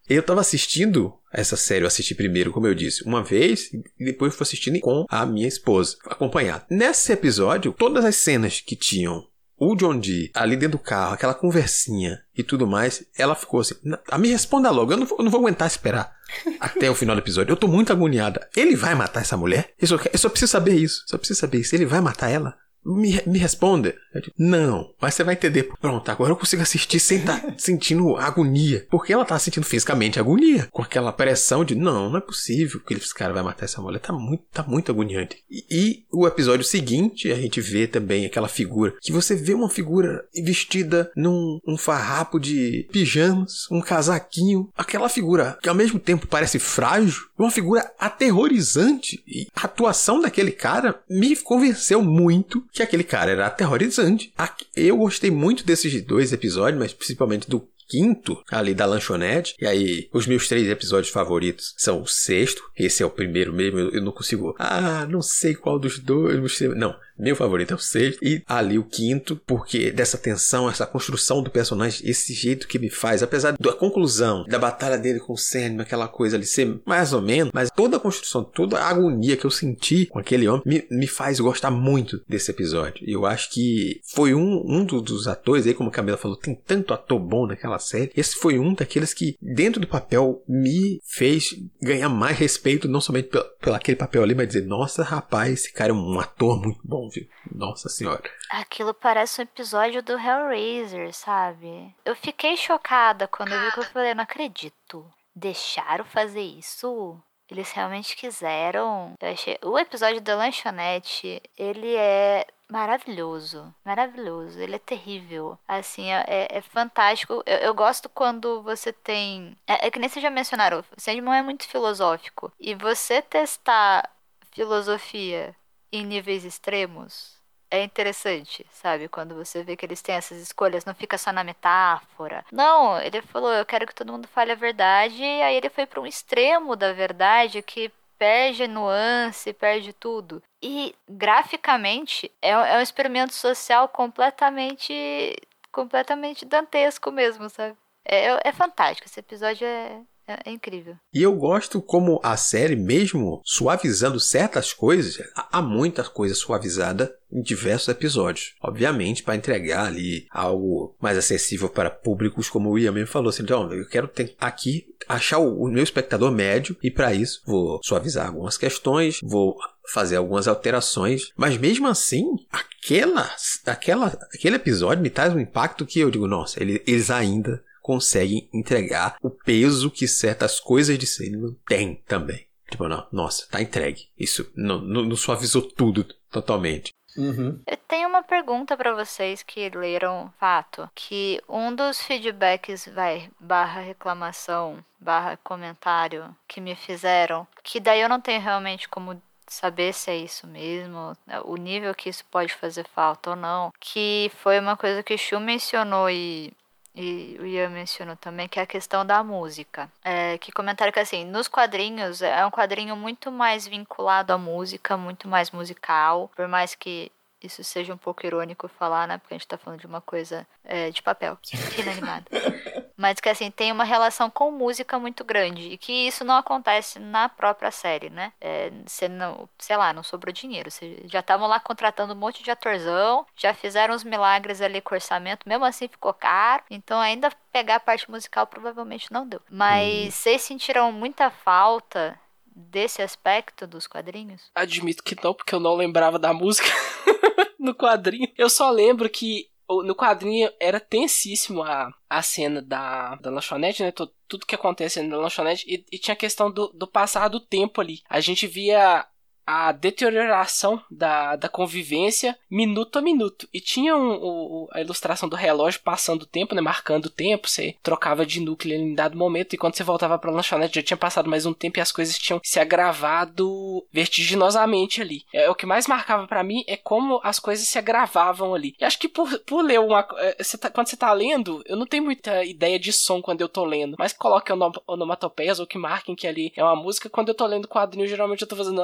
[0.07, 4.35] Eu tava assistindo essa série, eu assisti primeiro, como eu disse, uma vez, e depois
[4.35, 6.65] fui assistindo com a minha esposa, acompanhado.
[6.69, 9.25] Nesse episódio, todas as cenas que tinham
[9.57, 13.75] o John Dee ali dentro do carro, aquela conversinha e tudo mais, ela ficou assim,
[14.09, 16.13] a me responda logo, eu não vou, não vou aguentar esperar
[16.59, 17.51] até o final do episódio.
[17.51, 18.49] Eu tô muito agoniada.
[18.55, 19.73] Ele vai matar essa mulher?
[19.79, 21.03] Eu só, eu só preciso saber isso.
[21.07, 21.75] Só preciso saber isso.
[21.75, 22.55] Ele vai matar ela?
[22.85, 23.95] Me, me responda.
[24.15, 25.69] Digo, não, mas você vai entender.
[25.79, 28.85] Pronto, agora eu consigo assistir sem estar tá sentindo agonia.
[28.89, 30.67] Porque ela tá sentindo fisicamente agonia.
[30.71, 33.99] Com aquela pressão de, não, não é possível que esse cara vai matar essa mulher.
[33.99, 35.37] Tá muito, tá muito agoniante.
[35.49, 38.93] E, e o episódio seguinte, a gente vê também aquela figura.
[39.01, 44.69] Que você vê uma figura vestida num um farrapo de pijamas, um casaquinho.
[44.77, 49.23] Aquela figura que ao mesmo tempo parece frágil, uma figura aterrorizante.
[49.27, 54.33] E a atuação daquele cara me convenceu muito que aquele cara era aterrorizante.
[54.75, 59.55] Eu gostei muito desses dois episódios, mas principalmente do quinto ali da lanchonete.
[59.61, 62.63] E aí, os meus três episódios favoritos são o sexto.
[62.75, 63.79] Esse é o primeiro mesmo.
[63.79, 64.55] Eu não consigo.
[64.57, 66.59] Ah, não sei qual dos dois.
[66.75, 68.23] Não, meu favorito é o sexto.
[68.23, 72.89] E ali o quinto, porque dessa tensão, essa construção do personagem, esse jeito que me
[72.89, 77.13] faz, apesar da conclusão da batalha dele com o Sandman, aquela coisa ali ser mais
[77.13, 80.63] ou menos, mas toda a construção, toda a agonia que eu senti com aquele homem
[80.65, 83.07] me, me faz gostar muito desse episódio.
[83.07, 86.55] E eu acho que foi um, um dos atores aí, como a Camila falou, tem
[86.55, 88.11] tanto ator bom naquela série.
[88.17, 93.29] Esse foi um daqueles que, dentro do papel, me fez ganhar mais respeito, não somente
[93.29, 96.79] pelo, pelo aquele papel ali, mas dizer, nossa, rapaz, esse cara é um ator muito
[96.83, 97.09] bom
[97.51, 98.29] Nossa senhora.
[98.49, 101.93] Aquilo parece um episódio do Hellraiser, sabe?
[102.05, 105.05] Eu fiquei chocada quando eu vi que eu falei, não acredito.
[105.35, 107.21] Deixaram fazer isso?
[107.49, 109.13] Eles realmente quiseram.
[109.19, 109.57] Eu achei...
[109.63, 114.59] O episódio da lanchonete, ele é maravilhoso, maravilhoso.
[114.59, 115.57] Ele é terrível.
[115.67, 117.43] Assim, é, é, é fantástico.
[117.45, 119.55] Eu, eu, gosto quando você tem.
[119.67, 122.51] É, é, que nem vocês já mencionaram, o Sandman é muito filosófico.
[122.59, 124.09] E você testar
[124.51, 125.55] filosofia
[125.97, 127.33] em níveis extremos
[127.73, 129.07] é interessante, sabe?
[129.07, 132.45] Quando você vê que eles têm essas escolhas, não fica só na metáfora.
[132.51, 135.87] Não, ele falou, eu quero que todo mundo fale a verdade, e aí ele foi
[135.87, 140.41] para um extremo da verdade que perde nuance, perde tudo.
[140.61, 145.35] E graficamente é, é um experimento social completamente
[145.71, 147.75] completamente dantesco mesmo, sabe?
[148.05, 150.95] É, é fantástico, esse episódio é, É, é incrível.
[151.13, 157.41] E eu gosto como a série, mesmo suavizando certas coisas, há muita coisa suavizada em
[157.41, 158.53] diversos episódios.
[158.61, 163.29] Obviamente, para entregar ali algo mais acessível para públicos, como o Ian mesmo falou.
[163.29, 164.09] Assim, então, eu quero
[164.39, 169.57] aqui achar o, meu espectador médio e para isso vou suavizar algumas questões, vou
[169.91, 173.29] fazer algumas alterações, mas mesmo assim, aquela,
[173.65, 179.17] aquela, aquele episódio me traz um impacto que eu digo, nossa, eles ainda conseguem entregar
[179.21, 182.47] o peso que certas coisas de Sandman têm também.
[182.71, 184.07] Tipo, não, nossa, tá entregue.
[184.17, 186.91] Isso não, não, não suavizou tudo totalmente.
[187.15, 187.61] Uhum.
[187.67, 193.81] Eu tenho uma pergunta para vocês que leram fato, que um dos feedbacks, vai, barra
[193.81, 200.09] reclamação, barra comentário que me fizeram, que daí eu não tenho realmente como saber se
[200.09, 201.15] é isso mesmo,
[201.45, 205.17] o nível que isso pode fazer falta ou não, que foi uma coisa que o
[205.17, 206.51] Shu mencionou e
[206.95, 209.89] e o Ian mencionou também, que é a questão da música.
[210.03, 214.95] É, que comentaram que, assim, nos quadrinhos é um quadrinho muito mais vinculado à música,
[214.95, 219.17] muito mais musical, por mais que isso seja um pouco irônico falar, né?
[219.17, 221.37] Porque a gente tá falando de uma coisa é, de papel,
[221.77, 222.25] inanimada.
[223.03, 225.73] Mas que, assim, tem uma relação com música muito grande.
[225.73, 228.31] E que isso não acontece na própria série, né?
[228.39, 230.71] É, você não, sei lá, não sobrou dinheiro.
[230.71, 234.95] Você já estavam lá contratando um monte de atorzão, já fizeram os milagres ali com
[234.95, 236.63] orçamento, mesmo assim ficou caro.
[236.71, 239.41] Então, ainda pegar a parte musical provavelmente não deu.
[239.49, 240.11] Mas hum.
[240.11, 244.49] vocês sentiram muita falta desse aspecto dos quadrinhos?
[244.55, 246.69] Admito que não, porque eu não lembrava da música
[247.59, 248.31] no quadrinho.
[248.37, 253.91] Eu só lembro que no quadrinho era tensíssimo a, a cena da, da lanchonete, né?
[253.91, 255.65] Tudo que acontece na lanchonete.
[255.67, 258.01] E, e tinha a questão do, do passar do tempo ali.
[258.09, 259.05] A gente via
[259.45, 263.47] a deterioração da, da convivência minuto a minuto.
[263.53, 266.61] E tinha um, a ilustração do relógio passando o tempo, né?
[266.61, 267.49] Marcando o tempo.
[267.49, 269.53] Você trocava de núcleo em dado momento.
[269.53, 272.17] E quando você voltava pra lanchonete, já tinha passado mais um tempo e as coisas
[272.17, 275.23] tinham se agravado vertiginosamente ali.
[275.33, 278.75] É, o que mais marcava para mim é como as coisas se agravavam ali.
[278.79, 280.07] E acho que por, por ler uma.
[280.17, 283.41] É, você tá, quando você tá lendo, eu não tenho muita ideia de som quando
[283.41, 283.95] eu tô lendo.
[283.99, 284.51] Mas coloque
[284.87, 287.09] onomatopeias ou que marquem que ali é uma música.
[287.09, 288.81] Quando eu tô lendo quadrinho, geralmente eu tô fazendo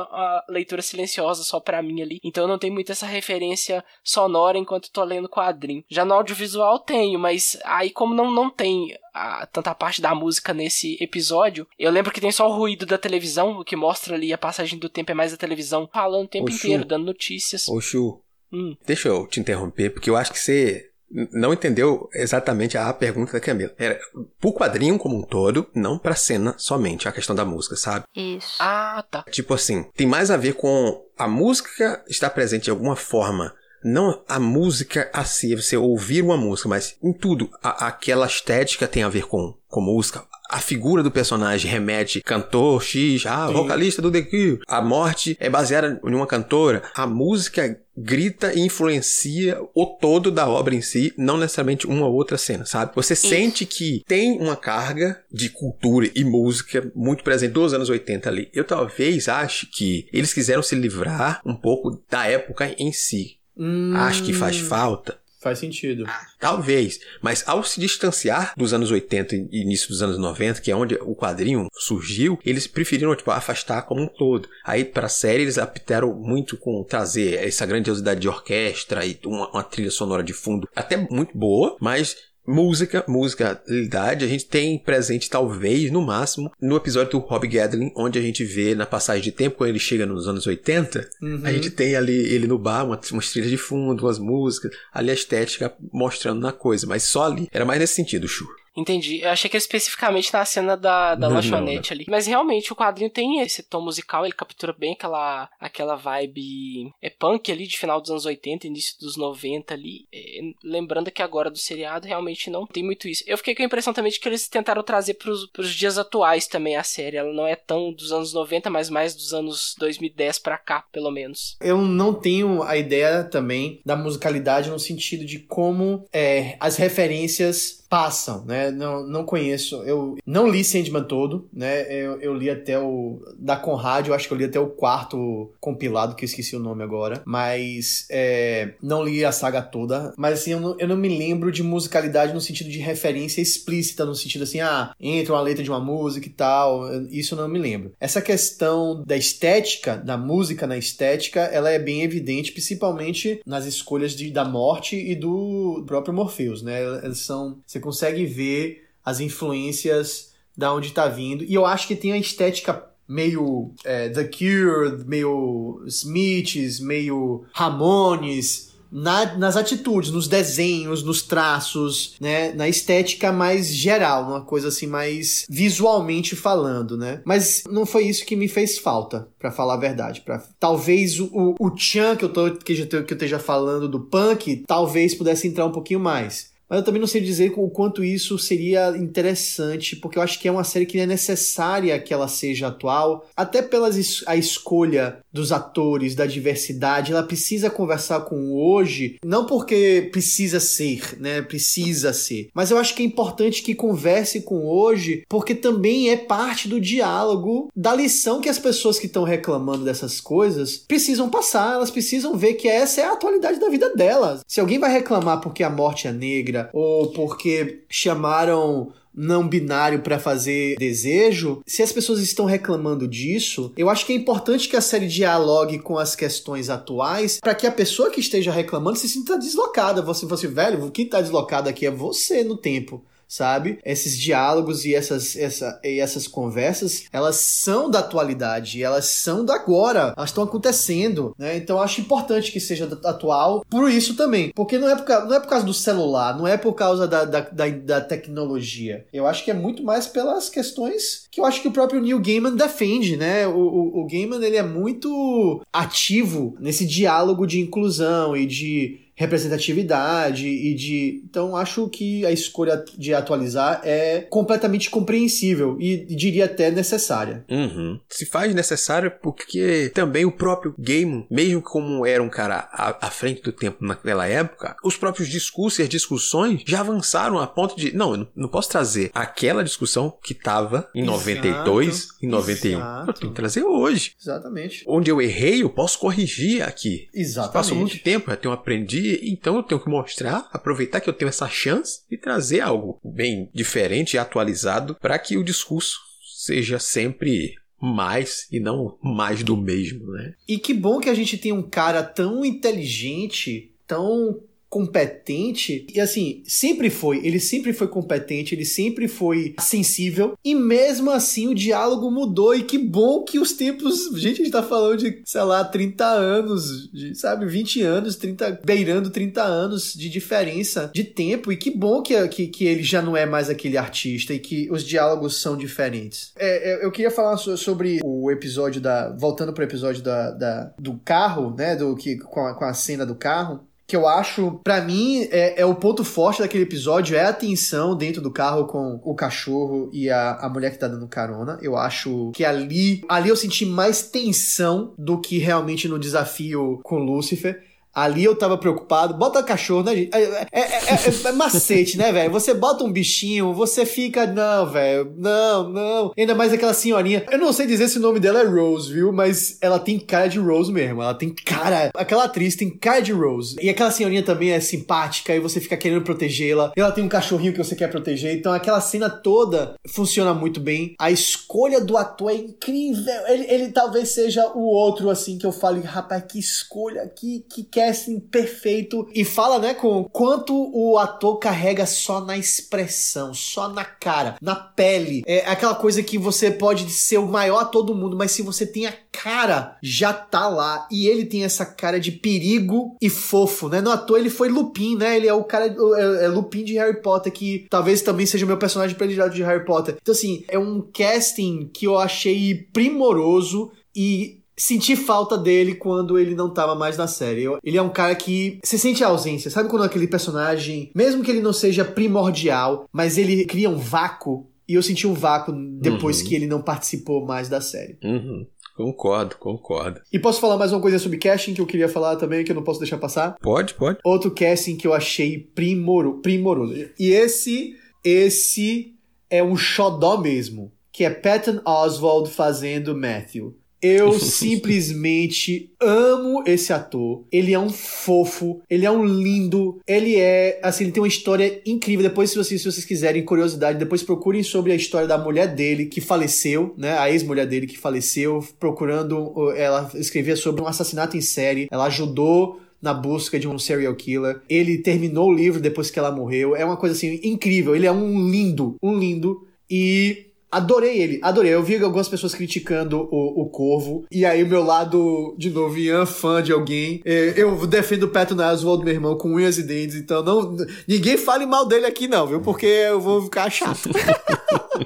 [0.49, 2.19] leitura silenciosa só para mim ali.
[2.23, 5.83] Então eu não tenho muito essa referência sonora enquanto tô lendo quadrinho.
[5.89, 10.53] Já no audiovisual tenho, mas aí como não, não tem a, tanta parte da música
[10.53, 14.33] nesse episódio, eu lembro que tem só o ruído da televisão, o que mostra ali
[14.33, 17.67] a passagem do tempo é mais a televisão falando o tempo inteiro, dando notícias.
[17.81, 18.21] Chu,
[18.51, 18.75] hum.
[18.85, 23.39] deixa eu te interromper, porque eu acho que você não entendeu exatamente a pergunta da
[23.39, 23.73] Camila.
[23.77, 23.99] Era
[24.39, 28.05] pro quadrinho como um todo, não pra cena somente, a questão da música, sabe?
[28.15, 28.57] Isso.
[28.59, 29.23] Ah, tá.
[29.29, 33.53] Tipo assim, tem mais a ver com a música estar presente de alguma forma.
[33.83, 37.49] Não a música assim, você ouvir uma música, mas em tudo.
[37.63, 42.81] A, aquela estética tem a ver com, com música a figura do personagem remete cantor
[42.81, 43.53] X, ah, Sim.
[43.53, 44.59] vocalista do The Cure.
[44.67, 46.81] A morte é baseada em uma cantora.
[46.95, 52.37] A música grita e influencia o todo da obra em si, não necessariamente uma outra
[52.37, 52.93] cena, sabe?
[52.95, 53.27] Você Isso.
[53.27, 58.49] sente que tem uma carga de cultura e música muito presente dos anos 80 ali.
[58.53, 63.37] Eu talvez ache que eles quiseram se livrar um pouco da época em si.
[63.55, 63.93] Hum.
[63.95, 66.05] Acho que faz falta Faz sentido.
[66.37, 70.75] Talvez, mas ao se distanciar dos anos 80 e início dos anos 90, que é
[70.75, 74.49] onde o quadrinho surgiu, eles preferiram tipo, afastar como um todo.
[74.65, 79.49] Aí para a série eles optaram muito com trazer essa grandiosidade de orquestra e uma,
[79.49, 82.17] uma trilha sonora de fundo até muito boa, mas
[82.51, 88.17] Música, musicalidade, a gente tem presente, talvez, no máximo, no episódio do Rob Gadlin, onde
[88.17, 91.41] a gente vê na passagem de tempo, quando ele chega nos anos 80, uhum.
[91.43, 95.11] a gente tem ali ele no bar, umas, umas trilhas de fundo, umas músicas, ali
[95.11, 97.47] a estética mostrando na coisa, mas só ali.
[97.51, 98.47] Era mais nesse sentido, Chu.
[98.79, 99.21] Entendi.
[99.21, 102.05] Eu achei que era especificamente na cena da, da não, lanchonete não, ali.
[102.07, 107.09] Mas realmente o quadrinho tem esse tom musical, ele captura bem aquela, aquela vibe é
[107.09, 110.07] punk ali de final dos anos 80, início dos 90 ali.
[110.13, 113.23] É, lembrando que agora do seriado realmente não tem muito isso.
[113.27, 116.47] Eu fiquei com a impressão também de que eles tentaram trazer pros, pros dias atuais
[116.47, 117.17] também a série.
[117.17, 121.11] Ela não é tão dos anos 90, mas mais dos anos 2010 para cá, pelo
[121.11, 121.57] menos.
[121.59, 127.79] Eu não tenho a ideia também da musicalidade no sentido de como é, as referências
[127.89, 128.69] passam, né?
[128.69, 131.81] Não, não conheço, eu não li Sandman todo, né?
[131.91, 135.51] Eu, eu li até o da Conrad, eu acho que eu li até o quarto
[135.59, 140.39] compilado, que eu esqueci o nome agora, mas é, não li a saga toda, mas
[140.39, 144.13] assim, eu não, eu não me lembro de musicalidade no sentido de referência explícita, no
[144.13, 147.57] sentido assim, ah, entra uma letra de uma música e tal, isso eu não me
[147.57, 147.93] lembro.
[147.99, 154.13] Essa questão da estética, da música na estética, ela é bem evidente, principalmente nas escolhas
[154.13, 156.83] de, da morte e do próprio Morpheus, né?
[156.83, 161.43] Elas são você consegue ver as influências da onde tá vindo.
[161.43, 168.69] E eu acho que tem a estética meio é, The Cure, meio Smiths, meio Ramones,
[168.91, 172.51] na, nas atitudes, nos desenhos, nos traços, né?
[172.53, 177.21] Na estética mais geral, uma coisa assim mais visualmente falando, né?
[177.23, 180.21] Mas não foi isso que me fez falta, para falar a verdade.
[180.21, 184.63] Pra, talvez o, o, o que eu, tô, que, que eu esteja falando do punk,
[184.67, 186.48] talvez pudesse entrar um pouquinho mais.
[186.69, 190.47] Mas eu também não sei dizer o quanto isso seria interessante, porque eu acho que
[190.47, 195.17] é uma série que é necessária que ela seja atual, até pela es a escolha
[195.31, 201.41] dos atores, da diversidade, ela precisa conversar com hoje, não porque precisa ser, né?
[201.41, 202.49] Precisa ser.
[202.53, 206.79] Mas eu acho que é importante que converse com hoje, porque também é parte do
[206.79, 212.35] diálogo da lição que as pessoas que estão reclamando dessas coisas precisam passar, elas precisam
[212.35, 214.41] ver que essa é a atualidade da vida delas.
[214.47, 220.19] Se alguém vai reclamar porque a morte é negra, ou porque chamaram não binário para
[220.19, 224.81] fazer desejo, se as pessoas estão reclamando disso, eu acho que é importante que a
[224.81, 229.37] série dialogue com as questões atuais para que a pessoa que esteja reclamando se sinta
[229.37, 230.01] deslocada.
[230.01, 233.79] Você fosse velho, quem tá deslocado aqui é você no tempo sabe?
[233.85, 239.59] Esses diálogos e essas, essa, e essas conversas, elas são da atualidade, elas são da
[239.59, 241.55] agora, elas estão acontecendo, né?
[241.57, 245.39] Então acho importante que seja atual por isso também, porque não é por, não é
[245.39, 249.05] por causa do celular, não é por causa da, da, da, da tecnologia.
[249.13, 252.19] Eu acho que é muito mais pelas questões que eu acho que o próprio Neil
[252.19, 253.45] Gaiman defende, né?
[253.47, 260.47] O, o, o Gaiman, ele é muito ativo nesse diálogo de inclusão e de representatividade
[260.47, 261.21] e de.
[261.29, 267.43] Então, acho que a escolha de atualizar é completamente compreensível e diria até necessária.
[267.49, 267.99] Uhum.
[268.07, 273.11] Se faz necessário porque também o próprio game, mesmo como era um cara à, à,
[273.11, 277.75] frente do tempo naquela época, os próprios discursos e as discussões já avançaram a ponto
[277.75, 277.93] de.
[277.93, 281.17] Não, eu não posso trazer aquela discussão que estava em Exato.
[281.17, 282.77] 92, em 91.
[282.77, 283.09] Exato.
[283.09, 284.13] Eu tenho que trazer hoje.
[284.17, 284.85] Exatamente.
[284.87, 287.09] Onde eu errei, eu posso corrigir aqui.
[287.13, 287.53] Exatamente.
[287.53, 291.29] Passou muito tempo, eu tenho aprendido então eu tenho que mostrar, aproveitar que eu tenho
[291.29, 295.97] essa chance e trazer algo bem diferente e atualizado para que o discurso
[296.37, 300.33] seja sempre mais e não mais do mesmo, né?
[300.47, 305.87] E que bom que a gente tem um cara tão inteligente, tão competente.
[305.93, 310.37] E assim, sempre foi, ele sempre foi competente, ele sempre foi sensível.
[310.45, 312.53] E mesmo assim o diálogo mudou.
[312.53, 316.05] E que bom que os tempos, gente, a gente tá falando de, sei lá, 30
[316.05, 321.51] anos, de, sabe, 20 anos, 30, beirando 30 anos de diferença de tempo.
[321.51, 324.69] E que bom que, que, que ele já não é mais aquele artista e que
[324.71, 326.31] os diálogos são diferentes.
[326.37, 330.99] É, é eu queria falar sobre o episódio da, voltando pro episódio da, da do
[331.03, 334.81] carro, né, do que com a, com a cena do carro, que eu acho, para
[334.81, 339.01] mim, é, é, o ponto forte daquele episódio, é a tensão dentro do carro com
[339.03, 341.57] o cachorro e a, a mulher que tá dando carona.
[341.59, 346.99] Eu acho que ali, ali eu senti mais tensão do que realmente no desafio com
[346.99, 347.63] Lúcifer.
[347.93, 349.13] Ali eu tava preocupado.
[349.13, 350.15] Bota cachorro, né, gente?
[350.15, 352.31] É, é, é, é, é macete, né, velho?
[352.31, 354.25] Você bota um bichinho, você fica.
[354.27, 355.13] Não, velho.
[355.17, 356.11] Não, não.
[356.17, 357.25] Ainda mais aquela senhorinha.
[357.31, 359.11] Eu não sei dizer se o nome dela é Rose, viu?
[359.11, 361.01] Mas ela tem cara de Rose mesmo.
[361.01, 361.91] Ela tem cara.
[361.95, 363.55] Aquela atriz tem cara de Rose.
[363.61, 366.71] E aquela senhorinha também é simpática e você fica querendo protegê-la.
[366.75, 368.35] Ela tem um cachorrinho que você quer proteger.
[368.35, 370.95] Então aquela cena toda funciona muito bem.
[370.99, 373.13] A escolha do ator é incrível.
[373.27, 377.63] Ele, ele talvez seja o outro, assim, que eu falo, rapaz, que escolha, que, que
[377.89, 383.83] casting perfeito e fala, né, com quanto o ator carrega só na expressão, só na
[383.83, 385.23] cara, na pele.
[385.25, 388.65] É aquela coisa que você pode ser o maior ator do mundo, mas se você
[388.65, 390.87] tem a cara, já tá lá.
[390.91, 393.81] E ele tem essa cara de perigo e fofo, né?
[393.81, 395.17] No ator ele foi Lupin, né?
[395.17, 398.47] Ele é o cara, é, é Lupin de Harry Potter, que talvez também seja o
[398.47, 399.97] meu personagem predileto de Harry Potter.
[400.01, 406.35] Então, assim, é um casting que eu achei primoroso e senti falta dele quando ele
[406.35, 407.43] não tava mais na série.
[407.43, 409.49] Eu, ele é um cara que se sente a ausência.
[409.49, 414.47] Sabe quando aquele personagem, mesmo que ele não seja primordial, mas ele cria um vácuo?
[414.67, 415.51] E eu senti um vácuo
[415.81, 416.27] depois uhum.
[416.27, 417.97] que ele não participou mais da série.
[418.03, 418.45] Uhum.
[418.75, 419.99] Concordo, concordo.
[420.13, 422.55] E posso falar mais uma coisa sobre casting que eu queria falar também, que eu
[422.55, 423.35] não posso deixar passar?
[423.41, 423.99] Pode, pode.
[424.05, 426.73] Outro casting que eu achei primoro, primoroso.
[426.97, 428.95] E esse, esse
[429.29, 433.58] é um xodó mesmo, que é Patton Oswald fazendo Matthew.
[433.81, 437.23] Eu simplesmente amo esse ator.
[437.31, 441.61] Ele é um fofo, ele é um lindo, ele é, assim, ele tem uma história
[441.65, 442.03] incrível.
[442.03, 445.85] Depois, se vocês, se vocês quiserem curiosidade, depois procurem sobre a história da mulher dele
[445.85, 446.97] que faleceu, né?
[446.97, 449.51] A ex-mulher dele que faleceu, procurando.
[449.51, 451.67] Ela escrevia sobre um assassinato em série.
[451.71, 454.41] Ela ajudou na busca de um serial killer.
[454.49, 456.55] Ele terminou o livro depois que ela morreu.
[456.55, 457.75] É uma coisa assim incrível.
[457.75, 459.45] Ele é um lindo, um lindo.
[459.69, 461.53] E Adorei ele, adorei.
[461.53, 465.77] Eu vi algumas pessoas criticando o, o Corvo, e aí o meu lado, de novo,
[465.77, 467.01] Ian, fã de alguém.
[467.05, 470.55] é, Eu defendo o Patton Oswald, meu irmão, com unhas e dentes, então não,
[470.87, 472.41] ninguém fale mal dele aqui não, viu?
[472.41, 473.89] Porque eu vou ficar chato.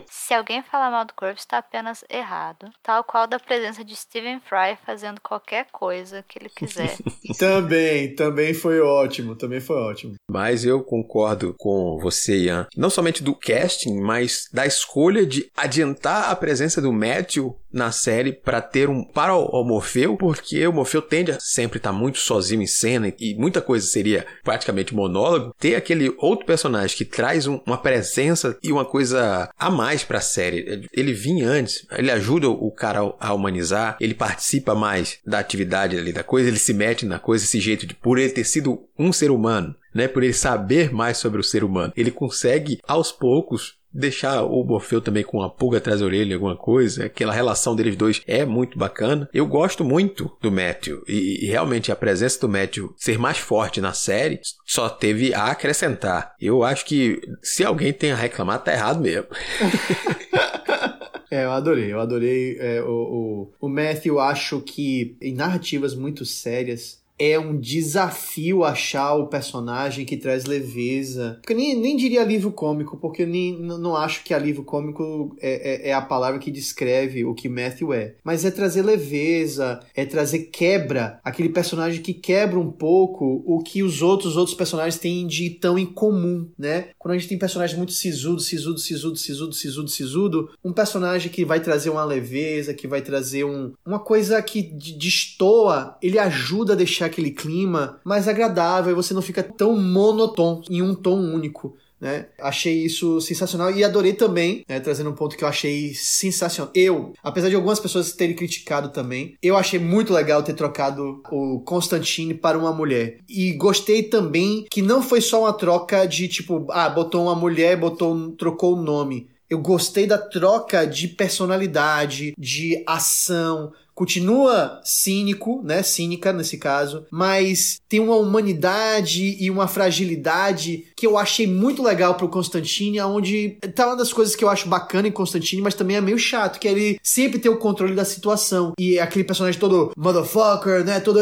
[0.10, 2.68] Se alguém falar mal do Corvo, está apenas errado.
[2.82, 6.98] Tal qual da presença de Stephen Fry fazendo qualquer coisa que ele quiser.
[7.38, 10.16] também, também foi ótimo, também foi ótimo.
[10.30, 12.68] Mas eu concordo com você, Ian.
[12.76, 18.32] Não somente do casting, mas da escolha de adiantar a presença do Matthew na série
[18.34, 22.62] para ter um para o Morfeu, porque o Morfeu tende a sempre estar muito sozinho
[22.62, 25.54] em cena e muita coisa seria praticamente monólogo.
[25.60, 30.20] Ter aquele outro personagem que traz um- uma presença e uma coisa a mais para
[30.20, 30.88] a série.
[30.94, 36.14] Ele vinha antes, ele ajuda o cara a humanizar, ele participa mais da atividade ali
[36.14, 39.12] da coisa, ele se mete na coisa, esse jeito de por ele ter sido um
[39.12, 43.76] ser humano, né, por ele saber mais sobre o ser humano, ele consegue aos poucos
[43.94, 47.06] deixar o Morfeu também com uma pulga atrás da orelha, alguma coisa.
[47.06, 49.30] Aquela relação deles dois é muito bacana.
[49.34, 53.80] Eu gosto muito do Matthew e, e realmente a presença do Matthew ser mais forte
[53.80, 56.34] na série só teve a acrescentar.
[56.40, 59.28] Eu acho que se alguém tem a reclamar, tá errado mesmo.
[61.34, 64.20] É, eu adorei, eu adorei é, o, o, o Matthew.
[64.20, 71.40] Acho que em narrativas muito sérias é um desafio achar o personagem que traz leveza.
[71.48, 75.88] Eu nem, nem diria alívio cômico, porque eu nem, não acho que alívio cômico é,
[75.88, 78.16] é, é a palavra que descreve o que Matthew é.
[78.24, 83.84] Mas é trazer leveza, é trazer quebra, aquele personagem que quebra um pouco o que
[83.84, 86.90] os outros outros personagens têm de tão em comum, né?
[86.98, 91.46] Quando a gente tem personagem muito sisudo, sisudo, sisudo, sisudo, sisudo, sisudo, um personagem que
[91.46, 96.74] vai trazer uma leveza, que vai trazer um, uma coisa que de- destoa, ele ajuda
[96.74, 101.20] a deixar aquele clima mais agradável e você não fica tão monotônico em um tom
[101.20, 101.76] único.
[102.04, 102.26] Né?
[102.38, 106.70] Achei isso sensacional e adorei também, né, trazendo um ponto que eu achei sensacional.
[106.76, 111.62] Eu, apesar de algumas pessoas terem criticado também, eu achei muito legal ter trocado o
[111.62, 113.20] Constantine para uma mulher.
[113.30, 117.78] E gostei também que não foi só uma troca de tipo, ah, botou uma mulher,
[117.78, 119.30] botou, trocou o nome.
[119.50, 123.72] Eu gostei da troca de personalidade, de ação.
[123.94, 125.84] Continua cínico, né?
[125.84, 132.16] Cínica nesse caso, mas tem uma humanidade e uma fragilidade que eu achei muito legal
[132.16, 135.96] pro Constantine, onde tá uma das coisas que eu acho bacana em Constantine, mas também
[135.96, 138.74] é meio chato, que é ele sempre ter o controle da situação.
[138.80, 141.00] E aquele personagem todo motherfucker, né?
[141.00, 141.20] Todo.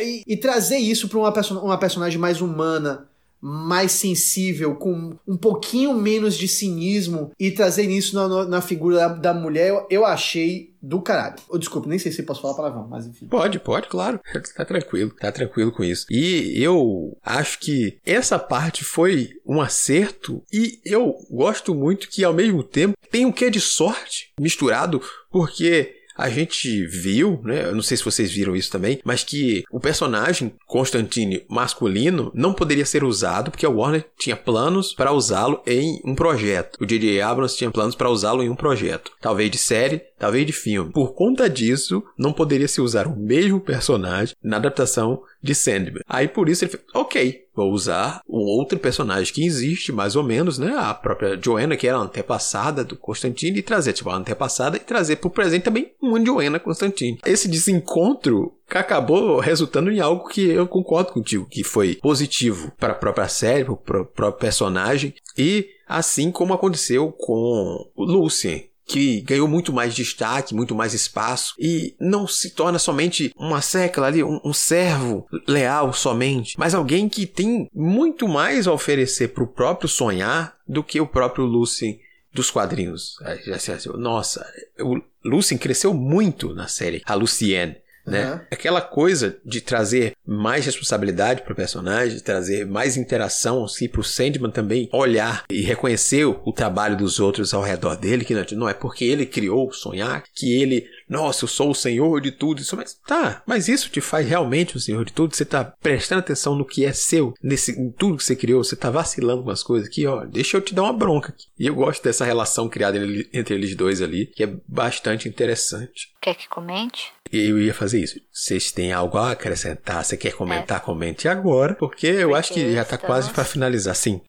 [0.00, 3.08] E, e trazer isso pra uma, perso uma personagem mais humana
[3.40, 9.08] mais sensível, com um pouquinho menos de cinismo e trazer isso na, na- figura da,
[9.08, 11.36] da mulher, eu, eu achei do caralho.
[11.48, 13.26] Oh, desculpa, nem sei se posso falar palavrão, mas enfim.
[13.26, 14.20] Pode, pode, claro.
[14.56, 16.06] Tá tranquilo, tá tranquilo com isso.
[16.10, 22.34] E eu acho que essa parte foi um acerto e eu gosto muito que ao
[22.34, 25.00] mesmo tempo tem um quê de sorte misturado,
[25.30, 27.66] porque a gente viu, né?
[27.66, 32.52] Eu não sei se vocês viram isso também, mas que o personagem Constantine masculino não
[32.52, 36.76] poderia ser usado porque a Warner tinha planos para usá-lo em um projeto.
[36.80, 37.20] O J.J.
[37.22, 40.92] Abrams tinha planos para usá-lo em um projeto, talvez de série, talvez de filme.
[40.92, 46.02] Por conta disso, não poderia se usar o mesmo personagem na adaptação de Sandman.
[46.08, 50.22] Aí por isso ele fez, ok, vou usar um outro personagem que existe, mais ou
[50.22, 50.74] menos, né?
[50.76, 54.80] A própria Joanna, que era a antepassada do Constantine, e trazer, tipo, a antepassada e
[54.80, 57.18] trazer pro presente também uma Joanna Constantine.
[57.24, 62.96] Esse desencontro acabou resultando em algo que eu concordo contigo, que foi positivo para a
[62.96, 69.20] própria série, para o pró- próprio personagem, e assim como aconteceu com o Lucien, que
[69.20, 74.24] ganhou muito mais destaque, muito mais espaço e não se torna somente uma secla ali,
[74.24, 79.46] um, um servo leal somente, mas alguém que tem muito mais a oferecer para o
[79.46, 82.00] próprio sonhar do que o próprio Lucien
[82.32, 83.16] dos quadrinhos.
[83.52, 84.46] Assim, assim, Nossa,
[84.80, 87.76] o Lucien cresceu muito na série, a Lucienne.
[88.08, 88.32] Né?
[88.32, 88.40] Uhum.
[88.50, 94.00] Aquela coisa de trazer mais responsabilidade para o personagem, de trazer mais interação assim, para
[94.00, 98.34] o Sandman também olhar e reconhecer o, o trabalho dos outros ao redor dele, que
[98.54, 102.60] não, é porque ele criou sonhar, que ele, nossa, eu sou o senhor de tudo.
[102.60, 105.34] Isso, mas tá, mas isso te faz realmente o senhor de tudo?
[105.34, 108.76] Você tá prestando atenção no que é seu, nesse, em tudo que você criou, você
[108.76, 111.46] tá vacilando com as coisas aqui, ó, deixa eu te dar uma bronca aqui.
[111.58, 112.98] E eu gosto dessa relação criada
[113.32, 116.08] entre eles dois ali, que é bastante interessante.
[116.20, 117.12] Quer que comente?
[117.32, 118.20] Eu ia fazer isso.
[118.32, 120.04] Vocês têm algo a acrescentar?
[120.04, 120.80] Você quer comentar?
[120.80, 124.20] Comente agora, porque eu Porque acho que já tá estamos- quase para finalizar, sim.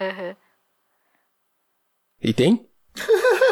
[0.00, 0.36] Uhum.
[2.20, 2.68] E tem?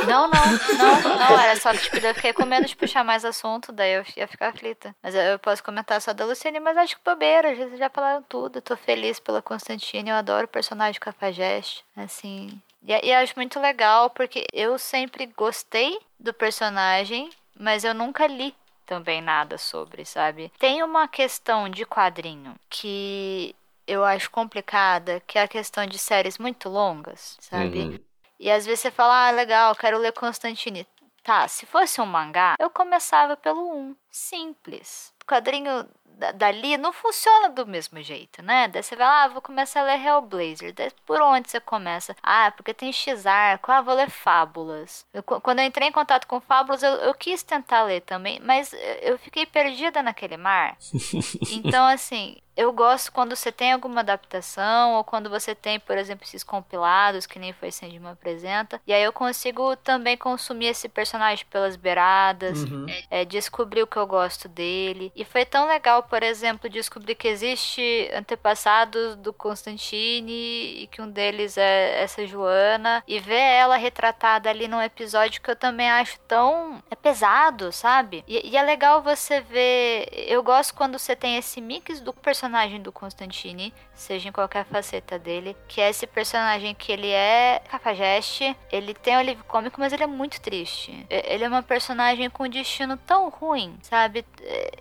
[0.06, 0.44] Não, não,
[0.78, 3.92] não, não, era só que, tipo, eu fiquei com medo de puxar mais assunto, daí
[3.94, 4.94] eu ia ficar aflita.
[5.02, 8.22] Mas eu, eu posso comentar só da Luciane, mas acho que bobeira, já, já falaram
[8.22, 8.58] tudo.
[8.58, 11.84] Eu tô feliz pela Constantine, eu adoro o personagem Cafajeste.
[11.96, 17.28] Assim, E, e acho muito legal porque eu sempre gostei do personagem,
[17.60, 18.54] mas eu nunca li
[18.86, 20.50] também nada sobre, sabe?
[20.58, 23.54] Tem uma questão de quadrinho que
[23.86, 27.80] eu acho complicada, que é a questão de séries muito longas, sabe?
[27.80, 27.98] Uhum.
[28.38, 30.86] E às vezes você fala, ah, legal, quero ler Constantine.
[31.22, 33.96] Tá, se fosse um mangá, eu começava pelo 1.
[34.10, 35.12] Simples.
[35.22, 35.86] O quadrinho
[36.34, 38.68] dali não funciona do mesmo jeito, né?
[38.68, 40.74] Daí você vai lá, ah, vou começar a ler Hellblazer.
[40.74, 42.14] Daí por onde você começa?
[42.22, 45.06] Ah, porque tem X-Arco, ah, vou ler Fábulas.
[45.12, 48.74] Eu, quando eu entrei em contato com Fábulas, eu, eu quis tentar ler também, mas
[49.02, 50.76] eu fiquei perdida naquele mar.
[51.50, 56.24] então, assim, eu gosto quando você tem alguma adaptação ou quando você tem, por exemplo,
[56.24, 58.80] esses compilados que nem foi Sandman apresenta.
[58.86, 62.86] E aí eu consigo também consumir esse personagem pelas beiradas, uhum.
[63.10, 65.12] é, descobrir o que eu gosto dele.
[65.14, 71.10] E foi tão legal, por exemplo, descobrir que existe antepassados do Constantine e que um
[71.10, 76.18] deles é essa Joana e ver ela retratada ali num episódio que eu também acho
[76.20, 78.24] tão é pesado, sabe?
[78.26, 80.08] E, e é legal você ver.
[80.12, 84.64] Eu gosto quando você tem esse mix do personagem personagem do Constantine, seja em qualquer
[84.64, 89.78] faceta dele, que é esse personagem que ele é cafajeste, ele tem o livro cômico,
[89.78, 91.06] mas ele é muito triste.
[91.10, 94.24] Ele é uma personagem com um destino tão ruim, sabe?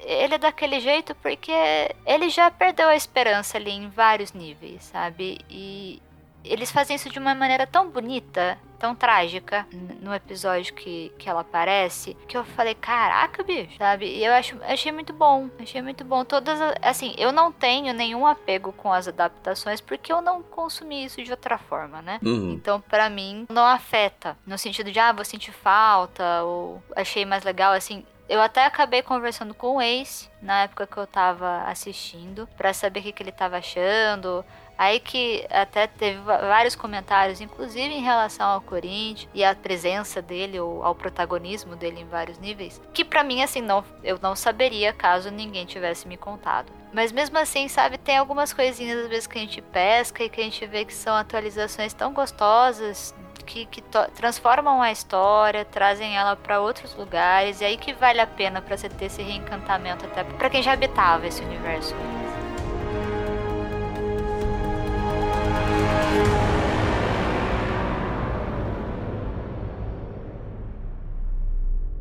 [0.05, 1.51] Ele é daquele jeito porque
[2.05, 5.39] ele já perdeu a esperança ali em vários níveis, sabe?
[5.49, 6.01] E
[6.45, 9.67] eles fazem isso de uma maneira tão bonita, tão trágica
[10.01, 14.05] no episódio que, que ela aparece, que eu falei, caraca, bicho, sabe?
[14.05, 16.23] E eu acho, achei muito bom, achei muito bom.
[16.23, 21.21] Todas, assim, eu não tenho nenhum apego com as adaptações porque eu não consumi isso
[21.21, 22.19] de outra forma, né?
[22.23, 22.53] Uhum.
[22.53, 27.43] Então, para mim, não afeta, no sentido de, ah, vou sentir falta, ou achei mais
[27.43, 32.47] legal, assim, eu até acabei conversando com o Ace na época que eu tava assistindo,
[32.55, 34.45] para saber o que, que ele tava achando.
[34.79, 40.57] Aí que até teve vários comentários, inclusive em relação ao Corinthians e à presença dele
[40.57, 44.93] ou ao protagonismo dele em vários níveis, que para mim assim não eu não saberia
[44.93, 46.71] caso ninguém tivesse me contado.
[46.93, 50.39] Mas mesmo assim, sabe, tem algumas coisinhas às vezes que a gente pesca e que
[50.39, 53.13] a gente vê que são atualizações tão gostosas
[53.45, 53.83] que, que
[54.15, 58.77] transformam a história, trazem ela para outros lugares, e aí que vale a pena para
[58.77, 61.93] você ter esse reencantamento até para quem já habitava esse universo.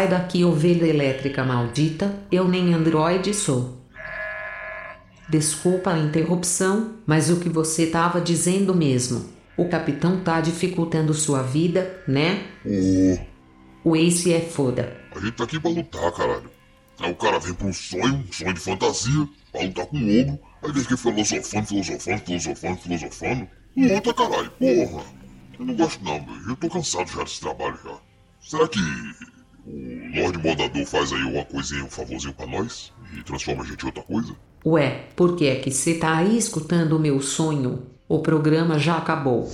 [0.00, 3.84] Sai daqui, ovelha elétrica maldita, eu nem androide sou.
[5.28, 9.26] Desculpa a interrupção, mas o que você estava dizendo mesmo?
[9.58, 12.46] O capitão tá dificultando sua vida, né?
[12.64, 14.96] Ô, O Ace é foda.
[15.14, 16.50] a gente tá aqui pra lutar, caralho.
[16.98, 20.00] Aí o cara vem pra um sonho, um sonho de fantasia, pra lutar com o
[20.00, 23.48] ogro, aí vem aqui filosofando, filosofando, filosofando, filosofando.
[23.76, 25.04] Luta, caralho, porra.
[25.58, 26.48] Eu não gosto não, meu.
[26.48, 27.98] Eu tô cansado já desse trabalho já.
[28.40, 28.80] Será que
[29.66, 32.92] o Lorde Modador faz aí uma coisinha, um favorzinho pra nós?
[33.16, 34.34] E transforma a gente em outra coisa?
[34.64, 37.86] Ué, por que é que você tá aí escutando o meu sonho?
[38.08, 39.48] O programa já acabou.